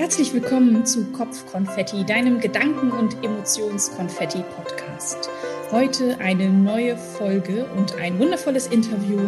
Herzlich 0.00 0.32
willkommen 0.32 0.86
zu 0.86 1.04
Kopfkonfetti, 1.12 2.06
deinem 2.06 2.40
Gedanken- 2.40 2.90
und 2.90 3.22
Emotionskonfetti-Podcast. 3.22 5.28
Heute 5.70 6.18
eine 6.20 6.48
neue 6.48 6.96
Folge 6.96 7.66
und 7.76 7.96
ein 7.96 8.18
wundervolles 8.18 8.68
Interview 8.68 9.20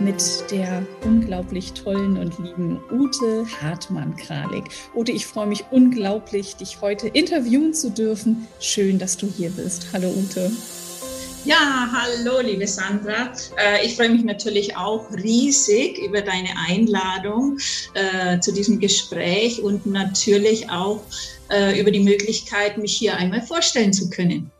mit 0.00 0.22
der 0.50 0.86
unglaublich 1.02 1.72
tollen 1.72 2.18
und 2.18 2.38
lieben 2.40 2.78
Ute 2.90 3.46
Hartmann-Kralik. 3.62 4.64
Ute, 4.94 5.12
ich 5.12 5.26
freue 5.26 5.46
mich 5.46 5.64
unglaublich, 5.70 6.56
dich 6.56 6.82
heute 6.82 7.08
interviewen 7.08 7.72
zu 7.72 7.90
dürfen. 7.90 8.46
Schön, 8.60 8.98
dass 8.98 9.16
du 9.16 9.28
hier 9.28 9.48
bist. 9.48 9.86
Hallo 9.94 10.10
Ute. 10.10 10.52
Ja, 11.48 11.88
hallo, 11.90 12.40
liebe 12.42 12.66
Sandra. 12.66 13.32
Äh, 13.56 13.86
ich 13.86 13.96
freue 13.96 14.10
mich 14.10 14.22
natürlich 14.22 14.76
auch 14.76 15.10
riesig 15.12 15.96
über 15.96 16.20
deine 16.20 16.50
Einladung 16.68 17.56
äh, 17.94 18.38
zu 18.38 18.52
diesem 18.52 18.78
Gespräch 18.78 19.62
und 19.62 19.86
natürlich 19.86 20.68
auch 20.68 21.00
äh, 21.48 21.80
über 21.80 21.90
die 21.90 22.00
Möglichkeit, 22.00 22.76
mich 22.76 22.94
hier 22.98 23.16
einmal 23.16 23.40
vorstellen 23.40 23.94
zu 23.94 24.10
können. 24.10 24.50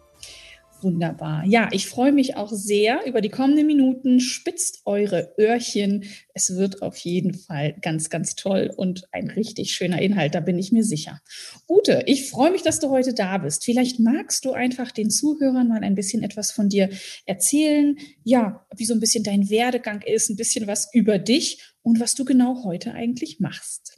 Wunderbar. 0.80 1.44
Ja, 1.44 1.68
ich 1.72 1.88
freue 1.88 2.12
mich 2.12 2.36
auch 2.36 2.52
sehr 2.52 3.04
über 3.04 3.20
die 3.20 3.30
kommenden 3.30 3.66
Minuten. 3.66 4.20
Spitzt 4.20 4.82
eure 4.84 5.34
Öhrchen. 5.36 6.04
Es 6.34 6.56
wird 6.56 6.82
auf 6.82 6.96
jeden 6.98 7.34
Fall 7.34 7.74
ganz, 7.82 8.10
ganz 8.10 8.36
toll 8.36 8.70
und 8.76 9.08
ein 9.10 9.28
richtig 9.28 9.72
schöner 9.72 10.00
Inhalt, 10.00 10.36
da 10.36 10.40
bin 10.40 10.56
ich 10.58 10.70
mir 10.70 10.84
sicher. 10.84 11.20
Ute, 11.68 12.04
ich 12.06 12.30
freue 12.30 12.52
mich, 12.52 12.62
dass 12.62 12.78
du 12.78 12.90
heute 12.90 13.12
da 13.12 13.38
bist. 13.38 13.64
Vielleicht 13.64 13.98
magst 13.98 14.44
du 14.44 14.52
einfach 14.52 14.92
den 14.92 15.10
Zuhörern 15.10 15.66
mal 15.66 15.82
ein 15.82 15.96
bisschen 15.96 16.22
etwas 16.22 16.52
von 16.52 16.68
dir 16.68 16.90
erzählen. 17.26 17.96
Ja, 18.22 18.64
wie 18.76 18.84
so 18.84 18.94
ein 18.94 19.00
bisschen 19.00 19.24
dein 19.24 19.50
Werdegang 19.50 20.02
ist, 20.02 20.30
ein 20.30 20.36
bisschen 20.36 20.68
was 20.68 20.88
über 20.94 21.18
dich 21.18 21.60
und 21.82 21.98
was 21.98 22.14
du 22.14 22.24
genau 22.24 22.62
heute 22.64 22.92
eigentlich 22.92 23.40
machst. 23.40 23.97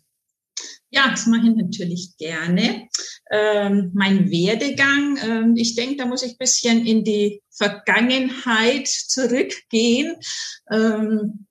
Ja, 0.91 1.09
das 1.09 1.27
mache 1.27 1.49
ich 1.49 1.55
natürlich 1.55 2.17
gerne. 2.19 2.89
Ähm, 3.31 3.93
mein 3.95 4.29
Werdegang, 4.31 5.19
ähm, 5.23 5.55
ich 5.57 5.77
denke, 5.77 5.97
da 5.97 6.07
muss 6.07 6.25
ich 6.25 6.33
ein 6.33 6.39
bisschen 6.39 6.85
in 6.85 7.05
die 7.05 7.43
Vergangenheit 7.51 8.89
zurückgehen. 8.89 10.17
Ähm, 10.71 11.47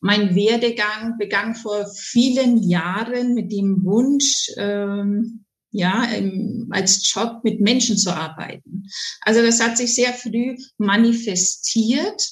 mein 0.00 0.34
Werdegang 0.34 1.16
begann 1.18 1.54
vor 1.54 1.86
vielen 1.96 2.62
Jahren 2.62 3.34
mit 3.34 3.50
dem 3.50 3.84
Wunsch, 3.84 4.48
ähm, 4.56 5.44
ja, 5.70 6.08
als 6.70 7.12
Job 7.12 7.40
mit 7.44 7.60
Menschen 7.60 7.98
zu 7.98 8.14
arbeiten. 8.14 8.84
Also 9.22 9.42
das 9.42 9.60
hat 9.60 9.76
sich 9.76 9.94
sehr 9.94 10.12
früh 10.12 10.56
manifestiert. 10.78 12.22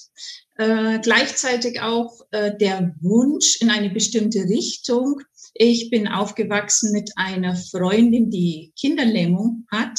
Äh, 0.59 1.01
gleichzeitig 1.01 1.83
auch 1.83 2.21
äh, 2.31 2.57
der 2.57 2.95
Wunsch 3.01 3.61
in 3.61 3.69
eine 3.69 3.91
bestimmte 3.91 4.45
Richtung, 4.45 5.21
ich 5.59 5.91
bin 5.91 6.09
aufgewachsen 6.09 6.93
mit 6.93 7.11
einer 7.17 7.57
Freundin, 7.57 8.31
die 8.31 8.73
Kinderlähmung 8.79 9.67
hat. 9.71 9.99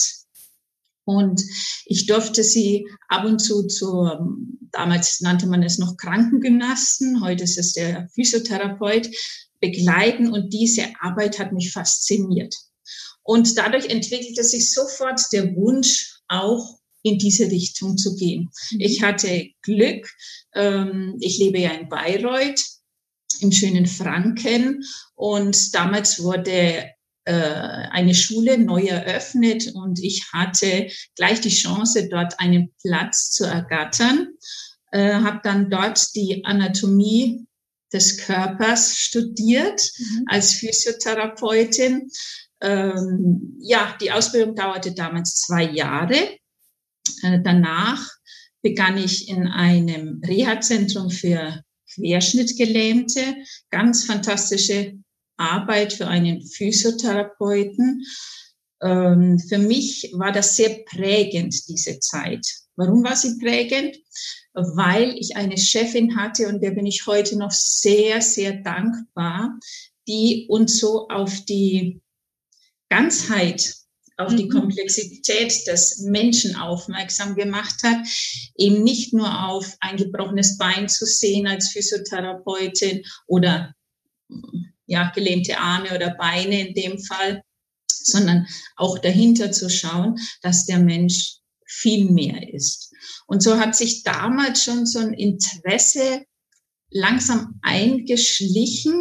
Und 1.05 1.41
ich 1.86 2.05
durfte 2.05 2.44
sie 2.44 2.86
ab 3.08 3.25
und 3.25 3.39
zu 3.39 3.66
zur, 3.67 4.28
damals 4.72 5.22
nannte 5.22 5.47
man 5.47 5.63
es 5.63 5.78
noch 5.78 5.95
Krankengymnasten, 5.95 7.22
heute 7.22 7.45
ist 7.45 7.58
es 7.58 7.72
der 7.72 8.09
Physiotherapeut, 8.13 9.09
begleiten. 9.61 10.31
Und 10.31 10.53
diese 10.53 10.83
Arbeit 11.00 11.39
hat 11.39 11.53
mich 11.53 11.72
fasziniert. 11.72 12.53
Und 13.23 13.58
dadurch 13.58 13.89
entwickelte 13.89 14.44
sich 14.44 14.72
sofort 14.73 15.22
der 15.31 15.55
Wunsch, 15.55 16.13
auch 16.28 16.78
in 17.03 17.17
diese 17.17 17.50
Richtung 17.50 17.97
zu 17.97 18.16
gehen. 18.16 18.50
Mhm. 18.72 18.81
Ich 18.81 19.02
hatte 19.02 19.50
Glück. 19.61 20.09
Ähm, 20.53 21.16
ich 21.19 21.38
lebe 21.38 21.59
ja 21.59 21.72
in 21.72 21.88
Bayreuth 21.88 22.61
im 23.42 23.52
schönen 23.52 23.86
Franken. 23.86 24.84
Und 25.16 25.74
damals 25.75 26.22
wurde 26.22 26.92
äh, 27.25 27.34
eine 27.34 28.16
Schule 28.16 28.58
neu 28.58 28.84
eröffnet 28.84 29.74
und 29.74 30.00
ich 30.02 30.31
hatte 30.31 30.90
gleich 31.16 31.42
die 31.42 31.50
Chance, 31.50 32.08
dort 32.09 32.40
einen 32.40 32.74
Platz 32.81 33.31
zu 33.31 33.46
ergattern. 33.46 34.30
Äh, 34.92 35.14
habe 35.16 35.42
dann 35.44 35.70
dort 35.70 36.16
die 36.16 36.46
Anatomie 36.46 37.46
des 37.92 38.18
Körpers 38.18 38.97
studiert 38.97 39.81
mhm. 39.97 40.24
als 40.28 40.53
Physiotherapeutin. 40.53 42.09
Ähm, 42.62 43.58
ja, 43.59 43.96
die 44.02 44.12
Ausbildung 44.12 44.56
dauerte 44.56 44.94
damals 44.94 45.42
zwei 45.42 45.64
Jahre. 45.64 46.16
Äh, 47.24 47.40
danach 47.44 48.08
begann 48.62 48.97
ich 48.97 49.30
in 49.30 49.47
einem 49.47 50.22
Reha-Zentrum 50.26 51.09
für 51.09 51.62
Querschnittgelähmte. 51.97 53.22
Ganz 53.72 54.06
fantastische 54.06 54.94
Arbeit 55.38 55.94
für 55.94 56.08
einen 56.08 56.46
Physiotherapeuten. 56.46 58.03
Ähm, 58.81 59.40
für 59.40 59.58
mich 59.58 60.12
war 60.13 60.31
das 60.31 60.56
sehr 60.56 60.84
prägend, 60.85 61.68
diese 61.68 62.00
Zeit. 62.00 62.46
Warum 62.75 63.03
war 63.03 63.16
sie 63.16 63.38
prägend? 63.40 63.97
Weil 64.53 65.16
ich 65.18 65.35
eine 65.35 65.58
Chefin 65.58 66.16
hatte 66.16 66.47
und 66.47 66.62
der 66.62 66.72
bin 66.72 66.85
ich 66.85 67.06
heute 67.08 67.38
noch 67.38 67.52
sehr, 67.52 68.22
sehr 68.22 68.53
dankbar, 68.53 69.59
die 70.08 70.46
uns 70.50 70.79
so 70.79 71.08
auf 71.09 71.41
die 71.46 72.02
Ganzheit 72.90 73.75
auf 74.17 74.35
die 74.35 74.45
mhm. 74.45 74.50
Komplexität 74.50 75.67
des 75.67 76.00
Menschen 76.00 76.55
aufmerksam 76.55 77.35
gemacht 77.35 77.83
hat, 77.83 78.05
eben 78.55 78.83
nicht 78.83 79.13
nur 79.13 79.47
auf 79.47 79.78
ein 79.79 79.97
gebrochenes 79.97 80.57
Bein 80.57 80.89
zu 80.89 81.05
sehen 81.05 81.47
als 81.47 81.69
Physiotherapeutin 81.69 83.03
oder 83.28 83.73
ja, 84.88 85.11
gelähmte 85.13 85.57
Arme 85.59 85.94
oder 85.95 86.16
Beine 86.16 86.67
in 86.67 86.73
dem 86.73 87.00
Fall, 87.00 87.44
sondern 87.88 88.47
auch 88.75 88.97
dahinter 88.97 89.51
zu 89.51 89.69
schauen, 89.69 90.16
dass 90.41 90.66
der 90.66 90.79
Mensch 90.79 91.38
viel 91.66 92.09
mehr 92.09 92.53
ist. 92.53 92.91
Und 93.28 93.44
so 93.44 93.59
hat 93.59 93.75
sich 93.75 94.03
damals 94.03 94.63
schon 94.63 94.85
so 94.85 94.99
ein 94.99 95.13
Interesse 95.13 96.23
langsam 96.89 97.59
eingeschlichen. 97.61 98.95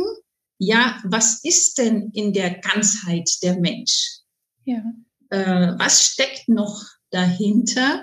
Ja, 0.59 1.00
was 1.04 1.44
ist 1.44 1.78
denn 1.78 2.10
in 2.12 2.33
der 2.33 2.59
Ganzheit 2.59 3.31
der 3.43 3.59
Mensch? 3.60 4.19
Ja 4.65 4.83
äh, 5.31 5.73
was 5.79 6.05
steckt 6.05 6.49
noch 6.49 6.85
dahinter? 7.11 8.03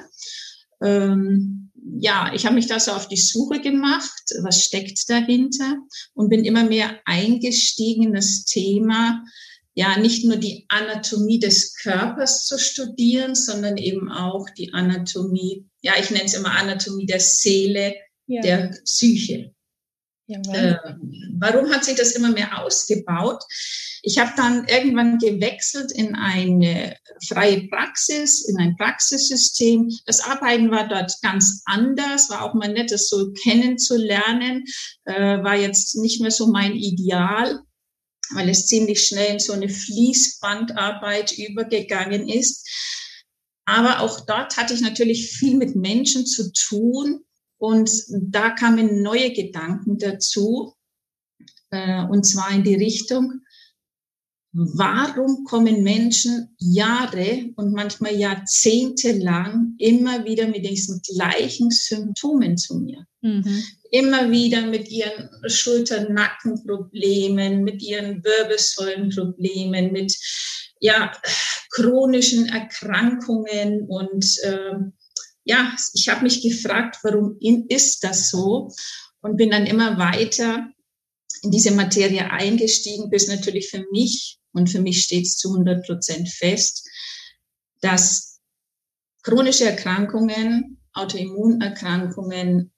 Ähm, 0.82 1.72
ja, 2.00 2.32
ich 2.34 2.46
habe 2.46 2.56
mich 2.56 2.68
da 2.68 2.80
so 2.80 2.92
auf 2.92 3.08
die 3.08 3.18
Suche 3.18 3.60
gemacht, 3.60 4.24
was 4.42 4.64
steckt 4.64 5.10
dahinter 5.10 5.78
und 6.14 6.30
bin 6.30 6.46
immer 6.46 6.64
mehr 6.64 7.00
eingestiegen 7.06 8.04
in 8.04 8.14
das 8.14 8.46
Thema, 8.46 9.24
ja, 9.76 9.98
nicht 9.98 10.24
nur 10.24 10.38
die 10.38 10.66
Anatomie 10.70 11.40
des 11.40 11.76
Körpers 11.76 12.46
zu 12.46 12.60
studieren, 12.60 13.34
sondern 13.34 13.78
eben 13.78 14.12
auch 14.12 14.48
die 14.52 14.72
Anatomie, 14.74 15.66
ja, 15.82 15.94
ich 16.00 16.12
nenne 16.12 16.26
es 16.26 16.36
immer 16.36 16.52
Anatomie 16.52 17.08
der 17.08 17.20
Seele, 17.20 17.96
ja. 18.28 18.42
der 18.42 18.72
Psyche. 18.84 19.54
Äh, 20.28 20.76
warum 21.38 21.70
hat 21.70 21.84
sich 21.84 21.96
das 21.96 22.14
immer 22.14 22.30
mehr 22.30 22.64
ausgebaut? 22.64 23.44
Ich 24.02 24.18
habe 24.18 24.32
dann 24.38 24.66
irgendwann 24.68 25.18
gewechselt 25.18 25.92
in 25.92 26.16
eine 26.16 26.96
freie 27.28 27.68
Praxis, 27.68 28.48
in 28.48 28.58
ein 28.58 28.76
Praxissystem. 28.78 29.90
Das 30.06 30.22
Arbeiten 30.22 30.72
war 30.72 30.88
dort 30.88 31.14
ganz 31.22 31.62
anders, 31.66 32.30
war 32.30 32.44
auch 32.44 32.54
mal 32.54 32.72
nett, 32.72 32.92
das 32.92 33.10
so 33.10 33.32
kennenzulernen, 33.44 34.66
äh, 35.06 35.44
war 35.44 35.56
jetzt 35.56 35.96
nicht 35.96 36.22
mehr 36.22 36.32
so 36.32 36.48
mein 36.48 36.76
Ideal, 36.76 37.60
weil 38.32 38.50
es 38.50 38.68
ziemlich 38.68 39.06
schnell 39.06 39.34
in 39.34 39.40
so 39.40 39.54
eine 39.54 39.70
Fließbandarbeit 39.70 41.38
übergegangen 41.38 42.30
ist. 42.30 42.68
Aber 43.66 44.02
auch 44.02 44.26
dort 44.26 44.58
hatte 44.58 44.74
ich 44.74 44.82
natürlich 44.82 45.32
viel 45.32 45.56
mit 45.56 45.76
Menschen 45.76 46.26
zu 46.26 46.52
tun, 46.52 47.24
und 47.64 47.90
da 48.10 48.50
kamen 48.50 49.02
neue 49.02 49.32
Gedanken 49.32 49.98
dazu, 49.98 50.74
äh, 51.72 52.04
und 52.04 52.26
zwar 52.26 52.52
in 52.52 52.66
die 52.66 52.76
Richtung, 52.76 53.40
warum 54.52 55.46
kommen 55.46 55.82
Menschen 55.82 56.54
Jahre 56.60 57.54
und 57.56 57.72
manchmal 57.72 58.18
Jahrzehnte 58.18 59.14
lang 59.14 59.76
immer 59.78 60.26
wieder 60.26 60.50
mit 60.50 60.66
diesen 60.66 61.02
gleichen 61.04 61.72
Symptomen 61.72 62.58
zu 62.58 62.80
mir? 62.80 63.08
Mhm. 63.22 63.64
Immer 63.92 64.30
wieder 64.30 64.68
mit 64.68 64.92
ihren 64.92 65.30
Schulter-Nackenproblemen, 65.48 67.64
mit 67.64 67.82
ihren 67.82 68.22
Wirbelsäulenproblemen, 68.26 69.94
mit 69.94 70.14
ja, 70.82 71.14
chronischen 71.72 72.48
Erkrankungen 72.48 73.88
und 73.88 74.38
äh, 74.44 74.74
ja, 75.46 75.76
ich 75.94 76.10
habe 76.10 76.24
mich 76.24 76.42
gefragt, 76.42 76.98
warum 77.04 77.38
ist 77.40 78.04
das 78.04 78.30
so? 78.30 78.70
Und 79.22 79.38
bin 79.38 79.52
dann 79.52 79.66
immer 79.66 79.98
weiter 79.98 80.70
in 81.42 81.52
diese 81.52 81.72
Materie 81.72 82.30
eingestiegen, 82.32 83.10
bis 83.10 83.28
natürlich 83.28 83.70
für 83.70 83.86
mich, 83.92 84.40
und 84.54 84.70
für 84.70 84.82
mich 84.82 85.04
steht 85.04 85.26
es 85.26 85.38
zu 85.38 85.52
100 85.52 85.86
Prozent 85.86 86.30
fest, 86.30 86.88
dass 87.82 88.40
chronische 89.24 89.66
Erkrankungen, 89.66 90.80
Autoimmunerkrankungen 90.94 92.72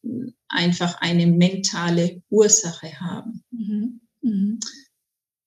einfach 0.47 1.01
eine 1.01 1.27
mentale 1.27 2.21
Ursache 2.29 2.99
haben. 2.99 3.43
Mhm. 3.51 4.01
Mhm. 4.21 4.59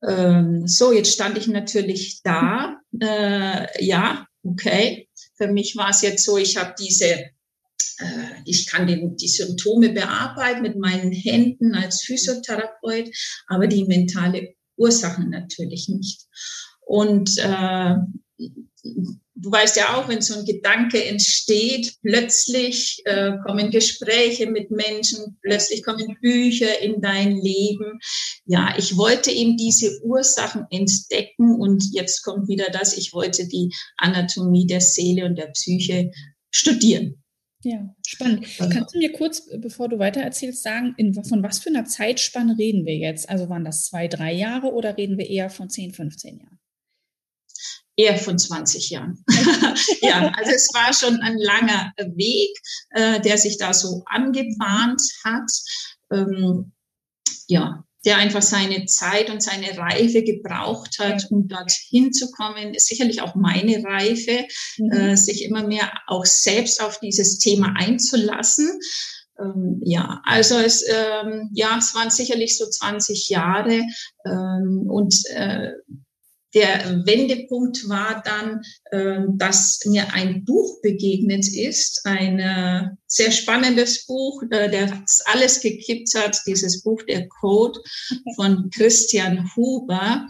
Ähm, 0.07 0.69
so, 0.69 0.93
jetzt 0.93 1.13
stand 1.13 1.39
ich 1.39 1.49
natürlich 1.49 2.23
da. 2.23 2.79
Äh, 3.01 3.85
ja, 3.85 4.27
okay. 4.45 5.08
Für 5.39 5.49
mich 5.49 5.77
war 5.77 5.91
es 5.91 6.03
jetzt 6.03 6.25
so, 6.25 6.37
ich 6.37 6.57
habe 6.57 6.75
diese, 6.79 7.07
äh, 7.07 8.43
ich 8.45 8.67
kann 8.67 8.87
den, 8.87 9.17
die 9.17 9.29
Symptome 9.29 9.91
bearbeiten 9.91 10.63
mit 10.63 10.77
meinen 10.77 11.13
Händen 11.13 11.75
als 11.75 12.03
Physiotherapeut, 12.03 13.09
aber 13.47 13.67
die 13.69 13.85
mentale 13.85 14.55
Ursachen 14.77 15.31
natürlich 15.31 15.89
nicht. 15.89 16.27
Und 16.85 17.39
äh, 17.39 17.95
du 18.83 19.51
weißt 19.51 19.77
ja 19.77 19.97
auch, 19.97 20.09
wenn 20.09 20.21
so 20.21 20.39
ein 20.39 20.45
Gedanke 20.45 21.05
entsteht, 21.05 21.95
plötzlich 22.03 23.03
äh, 23.05 23.33
kommen 23.47 23.71
Gespräche 23.71 24.51
mit 24.51 24.71
Menschen, 24.71 25.39
plötzlich 25.43 25.83
kommen 25.83 26.17
Bücher 26.21 26.81
in 26.81 27.01
dein 27.01 27.37
Leben. 27.37 27.99
Ja, 28.45 28.75
ich 28.77 28.97
wollte 28.97 29.31
eben 29.31 29.57
diese 29.57 30.01
Ursachen 30.03 30.67
entdecken 30.71 31.55
und 31.59 31.85
jetzt 31.93 32.23
kommt 32.23 32.49
wieder 32.49 32.67
das, 32.71 32.97
ich 32.97 33.13
wollte 33.13 33.47
die 33.47 33.75
Anatomie 33.97 34.67
der 34.67 34.81
Seele 34.81 35.25
und 35.25 35.37
der 35.37 35.49
Psyche 35.49 36.11
studieren. 36.51 37.23
Ja, 37.65 37.93
spannend. 38.07 38.47
Kannst 38.57 38.95
du 38.95 38.99
mir 38.99 39.13
kurz, 39.13 39.49
bevor 39.59 39.89
du 39.89 39.99
weitererzählst, 39.99 40.63
sagen, 40.63 40.95
in, 40.97 41.13
von 41.25 41.43
was 41.43 41.59
für 41.59 41.71
einer 41.71 41.85
Zeitspanne 41.85 42.57
reden 42.57 42.87
wir 42.87 42.97
jetzt? 42.97 43.29
Also 43.29 43.49
waren 43.49 43.65
das 43.65 43.85
zwei, 43.85 44.07
drei 44.07 44.33
Jahre 44.33 44.73
oder 44.73 44.97
reden 44.97 45.19
wir 45.19 45.29
eher 45.29 45.51
von 45.51 45.69
10, 45.69 45.93
15 45.93 46.39
Jahren? 46.39 46.61
Eher 47.99 48.17
von 48.17 48.39
20 48.39 48.91
Jahren. 48.91 49.23
ja, 50.01 50.33
also 50.37 50.53
es 50.53 50.69
war 50.73 50.95
schon 50.95 51.21
ein 51.21 51.37
langer 51.37 51.93
Weg, 52.15 52.57
äh, 52.91 53.21
der 53.21 53.37
sich 53.37 53.59
da 53.59 53.75
so 53.75 54.05
angebahnt 54.07 55.03
hat. 55.25 55.51
Ähm, 56.11 56.73
ja, 57.49 57.85
der 58.05 58.19
einfach 58.19 58.43
seine 58.43 58.87
Zeit 58.87 59.29
und 59.29 59.43
seine 59.43 59.77
Reife 59.77 60.23
gebraucht 60.23 60.99
hat, 61.01 61.27
um 61.31 61.49
dorthin 61.49 62.13
zu 62.13 62.31
kommen. 62.31 62.73
Ist 62.73 62.87
sicherlich 62.87 63.21
auch 63.21 63.35
meine 63.35 63.83
Reife, 63.85 64.47
mhm. 64.79 64.93
äh, 64.93 65.17
sich 65.17 65.45
immer 65.45 65.67
mehr 65.67 65.93
auch 66.07 66.25
selbst 66.25 66.81
auf 66.81 67.01
dieses 67.01 67.39
Thema 67.39 67.75
einzulassen. 67.77 68.71
Ähm, 69.41 69.81
ja, 69.85 70.21
also 70.25 70.57
es, 70.57 70.85
ähm, 70.89 71.51
ja, 71.53 71.77
es 71.79 71.95
waren 71.95 72.11
sicherlich 72.11 72.57
so 72.57 72.67
20 72.67 73.29
Jahre 73.29 73.83
ähm, 74.25 74.85
und 74.89 75.15
äh, 75.31 75.73
der 76.55 77.03
Wendepunkt 77.05 77.89
war 77.89 78.23
dann, 78.25 78.63
ähm, 78.93 79.37
dass 79.37 79.81
mir 79.85 80.13
ein 80.15 80.45
Buch 80.45 80.81
begegnet 80.83 81.47
ist, 81.47 82.03
ein 82.05 82.39
äh, 82.39 82.89
sehr 83.09 83.33
spannendes 83.33 84.07
Buch, 84.07 84.43
äh, 84.51 84.71
das 84.71 85.23
alles 85.25 85.61
gekippt 85.61 86.15
hat, 86.15 86.39
dieses 86.47 86.83
Buch 86.83 87.03
Der 87.09 87.27
Code 87.29 87.81
von 88.37 88.71
Christian 88.71 89.51
Huber. 89.57 90.29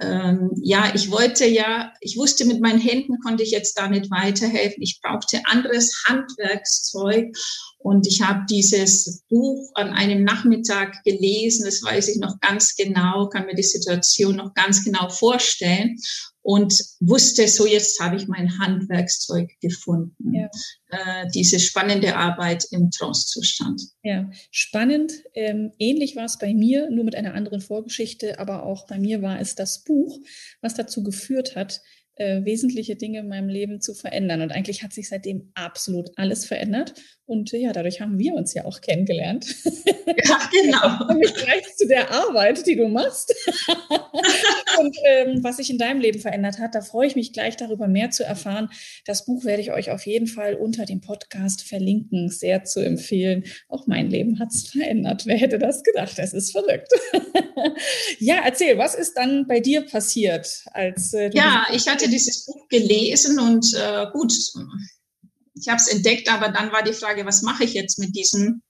Ähm, 0.00 0.50
ja, 0.62 0.92
ich 0.94 1.10
wollte 1.10 1.46
ja, 1.46 1.92
ich 2.00 2.16
wusste, 2.16 2.44
mit 2.44 2.60
meinen 2.60 2.80
Händen 2.80 3.18
konnte 3.24 3.42
ich 3.42 3.50
jetzt 3.50 3.76
da 3.78 3.88
nicht 3.88 4.10
weiterhelfen. 4.10 4.82
Ich 4.82 5.00
brauchte 5.02 5.40
anderes 5.46 6.04
Handwerkszeug 6.06 7.34
und 7.78 8.06
ich 8.06 8.20
habe 8.20 8.44
dieses 8.48 9.22
Buch 9.28 9.70
an 9.74 9.90
einem 9.90 10.22
Nachmittag 10.22 11.02
gelesen, 11.04 11.64
das 11.64 11.82
weiß 11.82 12.08
ich 12.08 12.18
noch 12.18 12.38
ganz 12.40 12.76
genau, 12.76 13.28
kann 13.28 13.46
mir 13.46 13.54
die 13.54 13.62
Situation 13.62 14.36
noch 14.36 14.52
ganz 14.54 14.84
genau 14.84 15.08
vorstellen 15.08 15.96
und 16.42 16.74
wusste, 17.00 17.46
so 17.48 17.66
jetzt 17.66 18.00
habe 18.00 18.16
ich 18.16 18.28
mein 18.28 18.58
Handwerkszeug 18.58 19.50
gefunden. 19.60 20.34
Ja. 20.34 20.48
Äh, 20.88 21.28
diese 21.34 21.60
spannende 21.60 22.16
Arbeit 22.16 22.64
im 22.70 22.90
Trance-Zustand. 22.90 23.82
Ja, 24.02 24.30
spannend. 24.50 25.12
Ähm, 25.34 25.72
ähnlich 25.78 26.16
war 26.16 26.24
es 26.24 26.38
bei 26.38 26.54
mir, 26.54 26.90
nur 26.90 27.04
mit 27.04 27.14
einer 27.14 27.34
anderen 27.34 27.60
Vorgeschichte, 27.60 28.38
aber 28.38 28.64
auch 28.64 28.86
bei 28.86 28.98
mir 28.98 29.20
war 29.20 29.40
es 29.40 29.54
das 29.54 29.84
Buch, 29.84 30.18
was 30.62 30.74
dazu 30.74 31.02
geführt 31.02 31.56
hat, 31.56 31.80
äh, 32.18 32.44
wesentliche 32.44 32.96
Dinge 32.96 33.20
in 33.20 33.28
meinem 33.28 33.48
Leben 33.48 33.80
zu 33.80 33.94
verändern. 33.94 34.42
Und 34.42 34.50
eigentlich 34.52 34.82
hat 34.82 34.92
sich 34.92 35.08
seitdem 35.08 35.50
absolut 35.54 36.10
alles 36.16 36.44
verändert. 36.44 36.94
Und 37.26 37.52
äh, 37.52 37.58
ja, 37.58 37.72
dadurch 37.72 38.00
haben 38.00 38.18
wir 38.18 38.34
uns 38.34 38.54
ja 38.54 38.64
auch 38.64 38.80
kennengelernt. 38.80 39.54
Ja, 40.24 40.40
genau. 40.50 41.06
Nämlich 41.08 41.34
gleich 41.34 41.76
zu 41.76 41.86
der 41.86 42.10
Arbeit, 42.10 42.66
die 42.66 42.76
du 42.76 42.88
machst. 42.88 43.34
und 44.78 44.96
ähm, 45.04 45.42
was 45.42 45.56
sich 45.56 45.70
in 45.70 45.78
deinem 45.78 46.00
Leben 46.00 46.20
verändert 46.20 46.58
hat, 46.58 46.74
da 46.74 46.80
freue 46.80 47.06
ich 47.06 47.16
mich 47.16 47.32
gleich 47.32 47.56
darüber 47.56 47.88
mehr 47.88 48.10
zu 48.10 48.24
erfahren. 48.24 48.70
Das 49.04 49.24
Buch 49.24 49.44
werde 49.44 49.62
ich 49.62 49.72
euch 49.72 49.90
auf 49.90 50.06
jeden 50.06 50.26
Fall 50.26 50.54
unter 50.54 50.84
dem 50.84 51.00
Podcast 51.00 51.62
verlinken. 51.62 52.28
Sehr 52.30 52.64
zu 52.64 52.80
empfehlen. 52.80 53.44
Auch 53.68 53.86
mein 53.86 54.10
Leben 54.10 54.38
hat 54.38 54.48
es 54.52 54.68
verändert. 54.68 55.26
Wer 55.26 55.36
hätte 55.36 55.58
das 55.58 55.82
gedacht? 55.82 56.18
Es 56.18 56.32
ist 56.32 56.52
verrückt. 56.52 56.88
ja, 58.18 58.40
erzähl, 58.44 58.78
was 58.78 58.94
ist 58.94 59.14
dann 59.14 59.46
bei 59.46 59.60
dir 59.60 59.82
passiert, 59.82 60.64
als 60.72 61.12
äh, 61.14 61.30
Ja, 61.32 61.66
ich 61.72 61.88
hatte 61.88 62.08
dieses 62.08 62.46
Buch 62.46 62.68
gelesen 62.68 63.38
und 63.38 63.74
äh, 63.74 64.06
gut, 64.12 64.32
ich 65.54 65.68
habe 65.68 65.80
es 65.80 65.88
entdeckt, 65.88 66.30
aber 66.32 66.50
dann 66.50 66.72
war 66.72 66.82
die 66.82 66.92
Frage, 66.92 67.26
was 67.26 67.42
mache 67.42 67.64
ich 67.64 67.74
jetzt 67.74 67.98
mit 67.98 68.14
diesem 68.14 68.62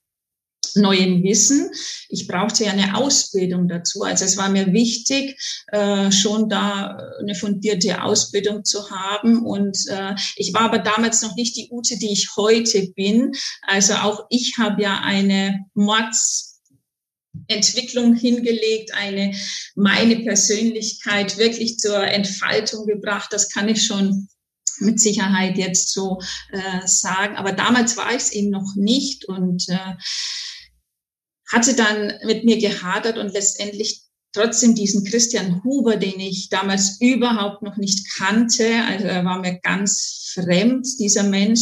neuen 0.75 1.23
Wissen. 1.23 1.71
Ich 2.09 2.27
brauchte 2.27 2.65
ja 2.65 2.73
eine 2.73 2.97
Ausbildung 2.97 3.69
dazu. 3.69 4.03
Also 4.03 4.25
es 4.25 4.37
war 4.37 4.49
mir 4.49 4.73
wichtig, 4.73 5.39
äh, 5.73 6.11
schon 6.13 6.49
da 6.49 6.99
eine 7.21 7.35
fundierte 7.35 8.03
Ausbildung 8.03 8.65
zu 8.65 8.91
haben. 8.91 9.45
Und 9.45 9.79
äh, 9.89 10.15
ich 10.37 10.53
war 10.55 10.63
aber 10.63 10.79
damals 10.79 11.23
noch 11.23 11.35
nicht 11.37 11.57
die 11.57 11.69
Ute, 11.71 11.99
die 11.99 12.13
ich 12.13 12.37
heute 12.37 12.89
bin. 12.95 13.33
Also 13.63 13.95
auch 13.95 14.27
ich 14.31 14.57
habe 14.59 14.83
ja 14.83 15.01
eine 15.01 15.65
Mords 15.75 16.49
Entwicklung 17.47 18.15
hingelegt, 18.15 18.93
eine 18.95 19.35
meine 19.75 20.17
Persönlichkeit 20.17 21.39
wirklich 21.39 21.79
zur 21.79 22.03
Entfaltung 22.03 22.87
gebracht. 22.87 23.33
Das 23.33 23.49
kann 23.51 23.69
ich 23.69 23.87
schon 23.87 24.29
mit 24.81 25.01
Sicherheit 25.01 25.57
jetzt 25.57 25.93
so 25.93 26.21
äh, 26.51 26.87
sagen. 26.87 27.37
Aber 27.37 27.53
damals 27.53 27.97
war 27.97 28.11
ich 28.11 28.23
es 28.23 28.33
eben 28.33 28.51
noch 28.51 28.75
nicht 28.77 29.27
und 29.27 29.69
äh, 29.69 29.95
hatte 31.53 31.75
dann 31.75 32.13
mit 32.25 32.45
mir 32.45 32.59
gehadert 32.59 33.19
und 33.19 33.33
letztendlich 33.33 34.03
trotzdem 34.33 34.75
diesen 34.75 35.05
Christian 35.05 35.63
Huber, 35.65 35.97
den 35.97 36.21
ich 36.21 36.49
damals 36.49 37.01
überhaupt 37.01 37.63
noch 37.63 37.77
nicht 37.77 38.15
kannte, 38.17 38.85
also 38.85 39.07
er 39.07 39.25
war 39.25 39.41
mir 39.41 39.59
ganz 39.61 40.33
fremd, 40.35 40.87
dieser 40.99 41.23
Mensch, 41.23 41.61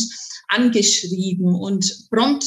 angeschrieben 0.49 1.55
und 1.55 2.09
prompt 2.11 2.45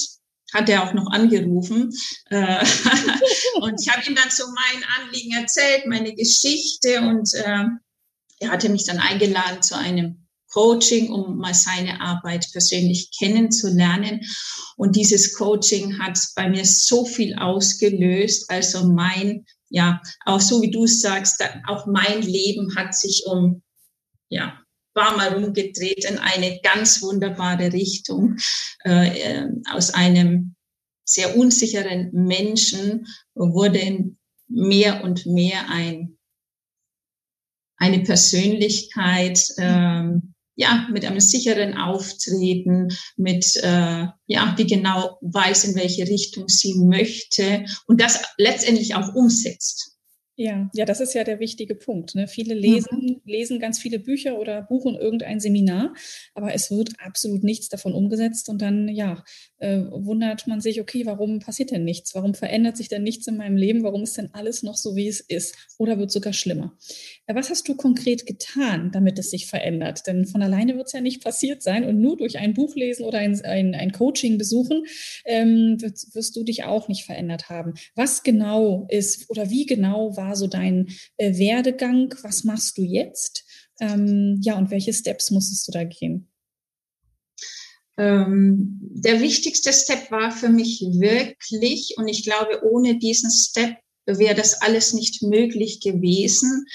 hat 0.54 0.70
er 0.70 0.84
auch 0.84 0.94
noch 0.94 1.12
angerufen. 1.12 1.92
Äh, 2.30 2.66
und 3.62 3.80
ich 3.82 3.90
habe 3.90 4.08
ihm 4.08 4.16
dann 4.16 4.30
so 4.32 4.46
mein 4.48 4.84
Anliegen 4.98 5.34
erzählt, 5.34 5.86
meine 5.86 6.14
Geschichte 6.16 7.02
und 7.02 7.34
äh, 7.34 7.66
er 8.40 8.52
hatte 8.52 8.70
mich 8.70 8.86
dann 8.86 9.00
eingeladen 9.00 9.62
zu 9.62 9.78
einem 9.78 10.19
Coaching, 10.50 11.12
um 11.12 11.38
mal 11.38 11.54
seine 11.54 12.02
Arbeit 12.02 12.48
persönlich 12.52 13.12
kennenzulernen. 13.18 14.22
Und 14.78 14.96
dieses 14.96 15.36
Coaching 15.36 16.00
hat 16.00 16.20
bei 16.36 16.50
mir 16.50 16.66
so 16.66 17.06
viel 17.06 17.36
ausgelöst. 17.36 18.50
Also 18.50 18.88
mein, 18.88 19.46
ja, 19.70 20.02
auch 20.26 20.42
so 20.42 20.62
wie 20.62 20.72
du 20.72 20.88
sagst, 20.88 21.44
auch 21.68 21.86
mein 21.86 22.22
Leben 22.22 22.76
hat 22.76 22.96
sich 22.96 23.24
um, 23.26 23.62
ja, 24.30 24.60
war 24.96 25.16
mal 25.16 25.34
rumgedreht 25.34 26.06
in 26.06 26.18
eine 26.18 26.60
ganz 26.62 27.02
wunderbare 27.02 27.72
Richtung. 27.72 28.38
Äh, 28.84 29.20
äh 29.20 29.48
aus 29.72 29.94
einem 29.94 30.56
sehr 31.10 31.38
unsicheren 31.38 32.12
Menschen 32.12 33.08
wurde 33.34 34.16
mehr 34.48 35.04
und 35.04 35.26
mehr 35.26 35.70
ein, 35.70 36.18
eine 37.78 38.00
Persönlichkeit, 38.02 39.44
ähm, 39.58 40.29
ja, 40.60 40.90
mit 40.92 41.06
einem 41.06 41.22
sicheren 41.22 41.78
Auftreten, 41.78 42.90
mit, 43.16 43.56
äh, 43.64 44.08
ja, 44.28 44.56
die 44.58 44.68
genau 44.68 45.18
weiß, 45.22 45.64
in 45.64 45.76
welche 45.76 46.06
Richtung 46.06 46.50
sie 46.50 46.74
möchte 46.76 47.64
und 47.88 48.02
das 48.02 48.22
letztendlich 48.38 48.94
auch 48.94 49.16
umsetzt. 49.16 49.96
Ja, 50.36 50.70
ja, 50.74 50.84
das 50.84 51.00
ist 51.00 51.14
ja 51.14 51.24
der 51.24 51.40
wichtige 51.40 51.76
Punkt. 51.76 52.14
Ne? 52.16 52.28
Viele 52.28 52.54
lesen, 52.54 52.98
mhm. 52.98 53.22
lesen 53.24 53.60
ganz 53.60 53.80
viele 53.80 54.00
Bücher 54.00 54.38
oder 54.38 54.62
buchen 54.62 54.96
irgendein 54.96 55.40
Seminar, 55.40 55.94
aber 56.34 56.54
es 56.54 56.72
wird 56.72 56.92
absolut 57.00 57.44
nichts 57.44 57.70
davon 57.70 57.94
umgesetzt 57.94 58.50
und 58.50 58.62
dann, 58.62 58.90
ja, 58.90 59.24
äh, 59.60 59.82
wundert 59.92 60.48
man 60.48 60.62
sich, 60.62 60.82
okay, 60.82 61.06
warum 61.06 61.40
passiert 61.40 61.72
denn 61.72 61.84
nichts? 61.84 62.16
Warum 62.16 62.34
verändert 62.34 62.78
sich 62.78 62.88
denn 62.88 63.04
nichts 63.04 63.28
in 63.28 63.38
meinem 63.38 63.58
Leben? 63.58 63.84
Warum 63.84 64.04
ist 64.04 64.18
denn 64.18 64.30
alles 64.34 64.64
noch 64.64 64.76
so, 64.76 64.96
wie 64.96 65.08
es 65.08 65.20
ist? 65.20 65.56
Oder 65.78 66.00
wird 66.00 66.12
sogar 66.12 66.34
schlimmer? 66.34 66.78
Äh, 67.28 67.36
was 67.36 67.50
hast 67.50 67.68
du 67.68 67.76
konkret 67.76 68.26
getan, 68.26 68.92
damit 68.92 69.20
es 69.20 69.32
sich 69.32 69.48
verändert? 69.48 70.08
Denn 70.08 70.26
von 70.26 70.42
alleine 70.42 70.76
wird 70.76 70.88
es 70.88 70.94
ja 70.94 71.02
nicht 71.02 71.24
passiert 71.24 71.62
sein 71.62 71.84
und 71.84 72.00
nur 72.00 72.18
durch 72.18 72.40
ein 72.40 72.54
Buch 72.54 72.76
lesen 72.76 73.06
oder 73.06 73.20
ein, 73.20 73.40
ein, 73.44 73.76
ein 73.76 73.92
Coaching 73.92 74.38
besuchen 74.38 74.86
ähm, 75.26 75.78
wirst, 75.80 76.16
wirst 76.16 76.36
du 76.36 76.44
dich 76.44 76.64
auch 76.64 76.88
nicht 76.88 77.06
verändert 77.06 77.50
haben. 77.50 77.74
Was 77.96 78.24
genau 78.24 78.88
ist 78.90 79.30
oder 79.30 79.50
wie 79.50 79.66
genau 79.66 80.16
war 80.16 80.36
so 80.36 80.48
dein 80.48 80.88
äh, 81.18 81.38
Werdegang? 81.38 82.16
Was 82.22 82.44
machst 82.44 82.78
du 82.78 82.84
jetzt? 82.84 83.46
Ähm, 83.82 84.40
ja, 84.42 84.58
und 84.58 84.72
welche 84.72 84.94
Steps 84.94 85.32
musstest 85.32 85.68
du 85.68 85.72
da 85.72 85.84
gehen? 85.84 86.29
Ähm, 88.00 88.80
der 88.82 89.20
wichtigste 89.20 89.74
Step 89.74 90.10
war 90.10 90.32
für 90.32 90.48
mich 90.48 90.80
wirklich, 90.82 91.96
und 91.98 92.08
ich 92.08 92.24
glaube, 92.24 92.64
ohne 92.64 92.98
diesen 92.98 93.30
Step 93.30 93.76
wäre 94.06 94.36
das 94.36 94.62
alles 94.62 94.94
nicht 94.94 95.22
möglich 95.22 95.82
gewesen, 95.82 96.66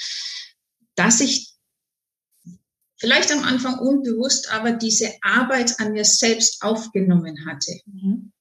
dass 0.96 1.22
ich 1.22 1.54
vielleicht 2.98 3.32
am 3.32 3.42
Anfang 3.42 3.78
unbewusst, 3.78 4.52
aber 4.52 4.72
diese 4.72 5.12
Arbeit 5.22 5.80
an 5.80 5.92
mir 5.92 6.04
selbst 6.04 6.62
aufgenommen 6.62 7.46
hatte. 7.46 7.72
Mhm. 7.86 8.32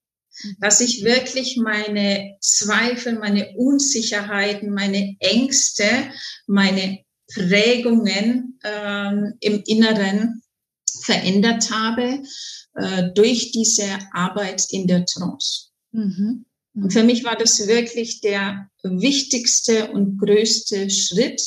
Dass 0.60 0.82
ich 0.82 1.06
wirklich 1.06 1.56
meine 1.56 2.36
Zweifel, 2.42 3.18
meine 3.18 3.56
Unsicherheiten, 3.56 4.74
meine 4.74 5.16
Ängste, 5.20 5.88
meine 6.48 7.00
Prägungen 7.34 8.60
ähm, 8.66 9.36
im 9.40 9.64
Inneren 9.66 10.42
verändert 11.04 11.72
habe 11.72 12.24
äh, 12.76 13.12
durch 13.14 13.52
diese 13.52 13.88
Arbeit 14.12 14.66
in 14.70 14.88
der 14.88 15.06
Trance. 15.06 15.70
Mhm. 15.92 16.46
Und 16.76 16.92
für 16.92 17.04
mich 17.04 17.24
war 17.24 17.36
das 17.36 17.68
wirklich 17.68 18.22
der 18.22 18.68
wichtigste 18.84 19.92
und 19.92 20.18
größte 20.18 20.90
Schritt. 20.90 21.42